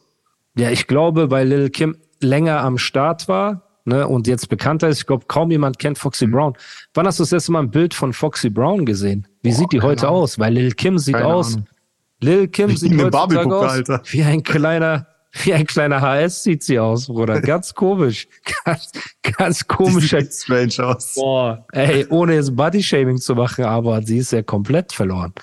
Ja, 0.55 0.69
ich 0.69 0.85
glaube, 0.87 1.31
weil 1.31 1.47
Lil 1.47 1.69
Kim 1.69 1.97
länger 2.21 2.59
am 2.61 2.77
Start 2.77 3.27
war 3.27 3.63
ne, 3.85 4.07
und 4.07 4.27
jetzt 4.27 4.49
bekannter 4.49 4.87
ist, 4.87 4.99
ich 4.99 5.07
glaube, 5.07 5.25
kaum 5.27 5.49
jemand 5.51 5.79
kennt 5.79 5.97
Mhm. 5.97 6.01
Foxy 6.01 6.27
Brown. 6.27 6.53
Wann 6.93 7.07
hast 7.07 7.19
du 7.19 7.23
das 7.23 7.31
letzte 7.31 7.51
Mal 7.51 7.63
ein 7.63 7.71
Bild 7.71 7.93
von 7.93 8.13
Foxy 8.13 8.49
Brown 8.49 8.85
gesehen? 8.85 9.27
Wie 9.41 9.51
sieht 9.51 9.71
die 9.71 9.81
heute 9.81 10.07
Ahnung. 10.07 10.21
aus? 10.21 10.37
Weil 10.39 10.53
Lil 10.53 10.71
Kim 10.73 10.97
sieht 10.99 11.15
Keine 11.15 11.25
aus. 11.27 11.53
Ahnung. 11.55 11.67
Lil 12.21 12.47
Kim 12.47 12.69
Wie 12.69 12.77
sieht 12.77 13.01
heutzutage 13.01 13.55
aus 13.55 13.71
Alter. 13.71 14.01
wie 14.11 14.23
ein 14.23 14.43
kleiner, 14.43 15.07
wie 15.43 15.53
ein 15.53 15.65
kleiner 15.65 16.01
HS 16.01 16.43
sieht 16.43 16.63
sie 16.63 16.79
aus, 16.79 17.07
Bruder. 17.07 17.41
Ganz 17.41 17.73
komisch. 17.73 18.27
Ganz, 18.65 18.91
ganz 19.37 19.59
Die 19.59 19.65
komischer. 19.65 20.21
sieht 20.21 20.33
strange 20.33 20.87
aus. 20.87 21.15
Boah, 21.15 21.65
ey, 21.71 22.05
ohne 22.09 22.35
jetzt 22.35 22.55
Body-Shaming 22.55 23.17
zu 23.17 23.35
machen, 23.35 23.65
aber 23.65 24.01
sie 24.03 24.17
ist 24.19 24.31
ja 24.31 24.41
komplett 24.43 24.93
verloren. 24.93 25.33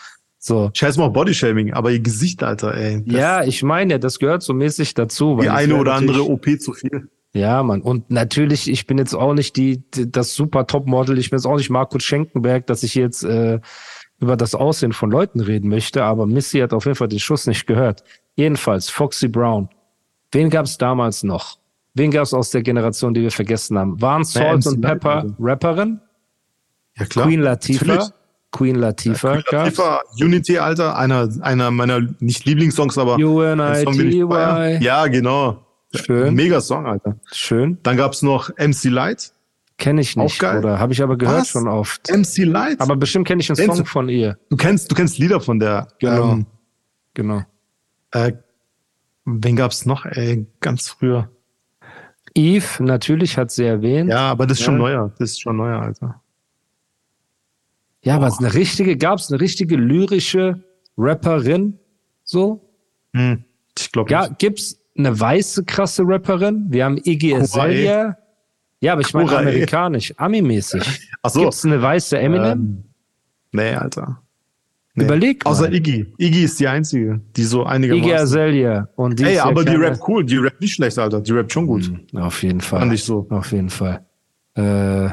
So. 0.42 0.70
Scheiß 0.72 0.96
mal 0.96 1.08
Bodyshaming, 1.10 1.74
aber 1.74 1.90
ihr 1.90 2.00
Gesicht, 2.00 2.42
Alter, 2.42 2.74
ey. 2.74 3.02
Ja, 3.04 3.44
ich 3.44 3.62
meine, 3.62 4.00
das 4.00 4.18
gehört 4.18 4.42
so 4.42 4.54
mäßig 4.54 4.94
dazu. 4.94 5.36
weil 5.36 5.44
Die 5.44 5.50
eine 5.50 5.76
oder 5.76 5.92
andere 5.94 6.22
OP 6.24 6.46
zu 6.58 6.72
viel. 6.72 7.10
Ja, 7.34 7.62
Mann. 7.62 7.82
Und 7.82 8.10
natürlich, 8.10 8.68
ich 8.70 8.86
bin 8.86 8.96
jetzt 8.96 9.14
auch 9.14 9.34
nicht 9.34 9.56
die, 9.56 9.82
die 9.90 10.10
das 10.10 10.34
super 10.34 10.66
Topmodel. 10.66 11.18
Ich 11.18 11.28
bin 11.30 11.38
jetzt 11.38 11.46
auch 11.46 11.58
nicht 11.58 11.68
Markus 11.68 12.02
Schenkenberg, 12.04 12.66
dass 12.66 12.82
ich 12.82 12.94
jetzt 12.94 13.22
äh, 13.22 13.60
über 14.18 14.36
das 14.36 14.54
Aussehen 14.54 14.92
von 14.92 15.10
Leuten 15.10 15.40
reden 15.40 15.68
möchte. 15.68 16.04
Aber 16.04 16.26
Missy 16.26 16.58
hat 16.60 16.72
auf 16.72 16.86
jeden 16.86 16.96
Fall 16.96 17.08
den 17.08 17.20
Schuss 17.20 17.46
nicht 17.46 17.66
gehört. 17.66 18.02
Jedenfalls 18.34 18.88
Foxy 18.88 19.28
Brown. 19.28 19.68
Wen 20.32 20.50
gab's 20.50 20.78
damals 20.78 21.22
noch? 21.22 21.58
Wen 21.94 22.10
gab's 22.10 22.32
aus 22.32 22.50
der 22.50 22.62
Generation, 22.62 23.12
die 23.14 23.22
wir 23.22 23.30
vergessen 23.32 23.78
haben? 23.78 24.00
Waren 24.00 24.24
Salt 24.24 24.66
und 24.66 24.80
Pepper. 24.80 25.34
Rapperin? 25.38 26.00
Ja, 26.96 27.04
klar. 27.06 27.26
Queen 27.26 27.40
Latifah? 27.40 27.84
Natürlich. 27.84 28.10
Queen 28.52 28.74
Latifah 28.76 29.34
gab's? 29.36 29.50
Latifah, 29.52 30.00
Unity, 30.20 30.58
Alter, 30.58 30.96
einer, 30.96 31.28
einer 31.40 31.70
meiner 31.70 32.00
nicht 32.20 32.44
Lieblingssongs, 32.46 32.98
aber 32.98 33.16
ich 33.16 33.24
feier. 33.24 33.86
UNITY. 33.86 34.84
Ja, 34.84 35.06
genau. 35.06 35.64
Schön, 35.94 36.34
Mega 36.34 36.60
Song, 36.60 36.86
Alter. 36.86 37.16
schön. 37.32 37.78
Dann 37.82 37.96
gab's 37.96 38.22
noch 38.22 38.50
MC 38.56 38.84
Light. 38.84 39.32
Kenne 39.78 40.02
ich 40.02 40.14
nicht, 40.16 40.42
oder? 40.42 40.78
Habe 40.78 40.92
ich 40.92 41.02
aber 41.02 41.16
gehört 41.16 41.40
Was? 41.40 41.48
schon 41.48 41.66
oft. 41.66 42.08
MC 42.10 42.44
Light? 42.44 42.80
Aber 42.80 42.96
bestimmt 42.96 43.26
kenne 43.26 43.40
ich 43.40 43.48
einen 43.50 43.56
Song 43.68 43.78
du- 43.78 43.84
von 43.84 44.08
ihr. 44.08 44.36
du 44.50 44.56
kennst, 44.56 44.90
du 44.90 44.94
kennst 44.94 45.18
Lieder 45.18 45.40
von 45.40 45.58
der. 45.58 45.88
Genau. 45.98 46.32
Ähm, 46.32 46.46
Genau. 47.14 47.42
äh, 48.12 48.32
wen 49.42 49.56
gab's 49.56 49.86
noch, 49.86 50.04
ey, 50.06 50.46
ganz 50.60 50.88
früher? 50.88 51.30
Eve, 52.34 52.82
natürlich 52.84 53.36
hat 53.36 53.50
sie 53.50 53.64
erwähnt. 53.64 54.10
Ja, 54.10 54.30
aber 54.30 54.46
das 54.46 54.58
ist 54.58 54.64
schon 54.64 54.74
Ja. 54.74 54.78
neuer. 54.80 55.12
Das 55.18 55.30
ist 55.30 55.40
schon 55.40 55.56
neuer, 55.56 55.80
Alter. 55.80 56.22
Ja, 58.02 58.16
aber 58.16 58.28
es 58.28 58.34
ist 58.34 58.40
eine 58.40 58.54
richtige, 58.54 58.96
gab 58.96 59.18
es 59.18 59.30
eine 59.30 59.40
richtige 59.40 59.76
lyrische 59.76 60.62
Rapperin? 60.96 61.78
So? 62.24 62.70
Hm, 63.14 63.44
ich 63.78 63.90
glaube 63.92 64.10
Ja, 64.10 64.28
gibt's 64.28 64.78
eine 64.96 65.18
weiße 65.18 65.64
krasse 65.64 66.02
Rapperin? 66.06 66.66
Wir 66.70 66.84
haben 66.84 66.98
Iggy 67.02 67.34
Azalea. 67.34 68.16
Ja, 68.80 68.92
aber 68.92 69.02
ich 69.02 69.12
meine 69.12 69.36
amerikanisch, 69.36 70.14
Ami-mäßig. 70.16 70.82
Ach 71.22 71.30
so. 71.30 71.40
Gibt's 71.40 71.64
eine 71.64 71.82
weiße 71.82 72.18
Eminem? 72.18 72.44
Ähm, 72.52 72.84
nee, 73.52 73.74
Alter. 73.74 74.22
Nee. 75.00 75.06
Überleg 75.06 75.44
mal. 75.44 75.50
Außer 75.50 75.72
Iggy. 75.72 76.12
Iggy 76.18 76.44
ist 76.44 76.60
die 76.60 76.68
einzige, 76.68 77.20
die 77.36 77.42
so 77.44 77.60
Iggy 77.62 77.70
einigermaßen. 77.70 78.14
Azalea. 78.14 78.88
Und 78.96 79.18
die 79.18 79.24
Ey, 79.24 79.30
ist 79.32 79.36
ja 79.36 79.44
aber 79.44 79.64
die 79.64 79.76
rappt 79.76 80.00
cool. 80.08 80.24
Die 80.24 80.36
rappt 80.36 80.60
nicht 80.60 80.74
schlecht, 80.74 80.98
Alter. 80.98 81.20
Die 81.20 81.32
rappt 81.32 81.52
schon 81.52 81.66
gut. 81.66 81.90
Auf 82.14 82.42
jeden 82.42 82.60
Fall. 82.60 82.80
Fand 82.80 82.92
ich 82.92 83.04
so. 83.04 83.26
Auf 83.30 83.52
jeden 83.52 83.70
Fall. 83.70 84.04
Äh, 84.54 85.10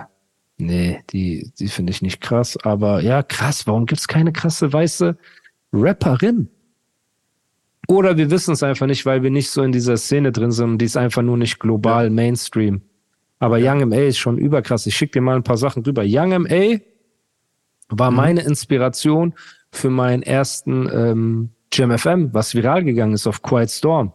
nee, 0.58 1.00
die, 1.12 1.52
die 1.60 1.68
finde 1.68 1.92
ich 1.92 2.02
nicht 2.02 2.22
krass. 2.22 2.58
Aber 2.64 3.02
ja, 3.02 3.24
krass. 3.24 3.66
Warum 3.68 3.86
gibt's 3.86 4.08
keine 4.08 4.32
krasse 4.32 4.72
weiße 4.72 5.18
Rapperin? 5.74 6.50
Oder 7.88 8.18
wir 8.18 8.30
wissen 8.32 8.54
es 8.54 8.64
einfach 8.64 8.86
nicht, 8.88 9.06
weil 9.06 9.24
wir 9.24 9.30
nicht 9.32 9.50
so 9.50 9.64
in 9.64 9.72
dieser 9.72 9.96
Szene 9.96 10.32
drin 10.34 10.52
sind 10.52 10.80
die 10.80 10.86
ist 10.86 10.98
einfach 10.98 11.22
nur 11.22 11.38
nicht 11.38 11.60
global 11.60 12.10
Mainstream. 12.10 12.82
Aber 13.40 13.58
Young 13.62 13.82
M.A. 13.82 14.08
ist 14.08 14.18
schon 14.18 14.38
überkrass. 14.38 14.88
Ich 14.88 14.96
schicke 14.98 15.14
dir 15.14 15.22
mal 15.22 15.36
ein 15.38 15.44
paar 15.44 15.58
Sachen 15.58 15.84
rüber. 15.84 16.04
Young 16.06 16.32
M.A. 16.34 16.80
war 17.90 18.12
Mhm. 18.12 18.18
meine 18.18 18.42
Inspiration 18.42 19.34
für 19.72 19.90
meinen 19.90 20.24
ersten 20.24 20.90
ähm, 20.92 21.50
Jam 21.72 21.98
FM, 21.98 22.34
was 22.34 22.56
viral 22.56 22.84
gegangen 22.84 23.14
ist 23.14 23.28
auf 23.28 23.42
Quiet 23.42 23.70
Storm. 23.70 24.14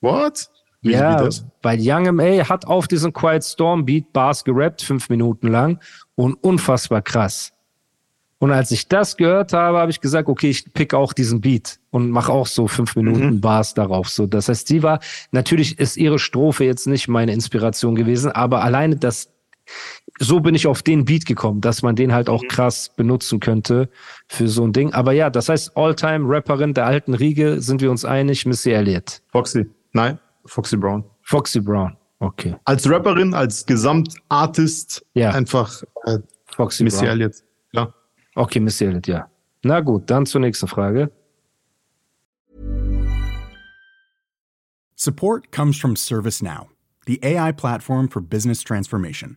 What? 0.00 0.50
Wie, 0.82 0.92
ja, 0.92 1.18
wie 1.20 1.24
das? 1.24 1.44
weil 1.62 1.78
Young 1.80 2.06
M.A. 2.06 2.48
hat 2.48 2.66
auf 2.66 2.86
diesen 2.86 3.12
Quiet 3.12 3.44
Storm 3.44 3.84
Beat 3.84 4.12
Bars 4.12 4.44
gerappt, 4.44 4.82
fünf 4.82 5.08
Minuten 5.08 5.48
lang 5.48 5.80
und 6.14 6.34
unfassbar 6.34 7.02
krass. 7.02 7.52
Und 8.38 8.52
als 8.52 8.70
ich 8.70 8.88
das 8.88 9.16
gehört 9.16 9.54
habe, 9.54 9.78
habe 9.78 9.90
ich 9.90 10.00
gesagt, 10.00 10.28
okay, 10.28 10.50
ich 10.50 10.72
pick 10.74 10.92
auch 10.92 11.14
diesen 11.14 11.40
Beat 11.40 11.80
und 11.90 12.10
mache 12.10 12.30
auch 12.30 12.46
so 12.46 12.68
fünf 12.68 12.94
Minuten 12.94 13.40
Bars 13.40 13.72
darauf. 13.72 14.10
So, 14.10 14.26
das 14.26 14.48
heißt, 14.48 14.68
sie 14.68 14.82
war, 14.82 15.00
natürlich 15.32 15.78
ist 15.78 15.96
ihre 15.96 16.18
Strophe 16.18 16.64
jetzt 16.64 16.86
nicht 16.86 17.08
meine 17.08 17.32
Inspiration 17.32 17.94
gewesen, 17.94 18.30
aber 18.30 18.62
alleine 18.62 18.96
das, 18.96 19.32
so 20.18 20.40
bin 20.40 20.54
ich 20.54 20.66
auf 20.66 20.82
den 20.82 21.04
Beat 21.04 21.26
gekommen, 21.26 21.60
dass 21.60 21.82
man 21.82 21.94
den 21.96 22.12
halt 22.12 22.28
auch 22.28 22.42
krass 22.48 22.90
benutzen 22.96 23.40
könnte 23.40 23.88
für 24.28 24.48
so 24.48 24.64
ein 24.64 24.72
Ding. 24.72 24.92
Aber 24.94 25.12
ja, 25.12 25.28
das 25.30 25.48
heißt, 25.48 25.76
Alltime-Rapperin 25.76 26.72
der 26.74 26.86
alten 26.86 27.14
Riege, 27.14 27.60
sind 27.60 27.80
wir 27.80 27.90
uns 27.90 28.04
einig, 28.04 28.46
Missy 28.46 28.70
Elliott. 28.70 29.20
Foxy. 29.32 29.66
Nein, 29.92 30.18
Foxy 30.46 30.76
Brown. 30.76 31.04
Foxy 31.22 31.60
Brown. 31.60 31.96
Okay. 32.18 32.56
Als 32.64 32.88
Rapperin, 32.88 33.34
als 33.34 33.66
Gesamtartist 33.66 35.04
Ja. 35.14 35.30
einfach 35.30 35.82
äh, 36.04 36.18
Foxy 36.54 36.82
Missy 36.84 37.00
Brown. 37.00 37.10
Elliott. 37.10 37.34
Klar. 37.72 37.94
Okay, 38.34 38.60
Missy 38.60 38.84
Elliott, 38.86 39.06
ja. 39.06 39.30
Na 39.62 39.80
gut, 39.80 40.08
dann 40.10 40.24
zur 40.26 40.40
nächsten 40.40 40.66
Frage. 40.68 41.10
Support 44.94 45.52
comes 45.52 45.78
from 45.78 45.94
ServiceNow, 45.94 46.68
the 47.06 47.20
AI 47.22 47.52
platform 47.52 48.08
for 48.08 48.22
business 48.22 48.62
transformation. 48.62 49.36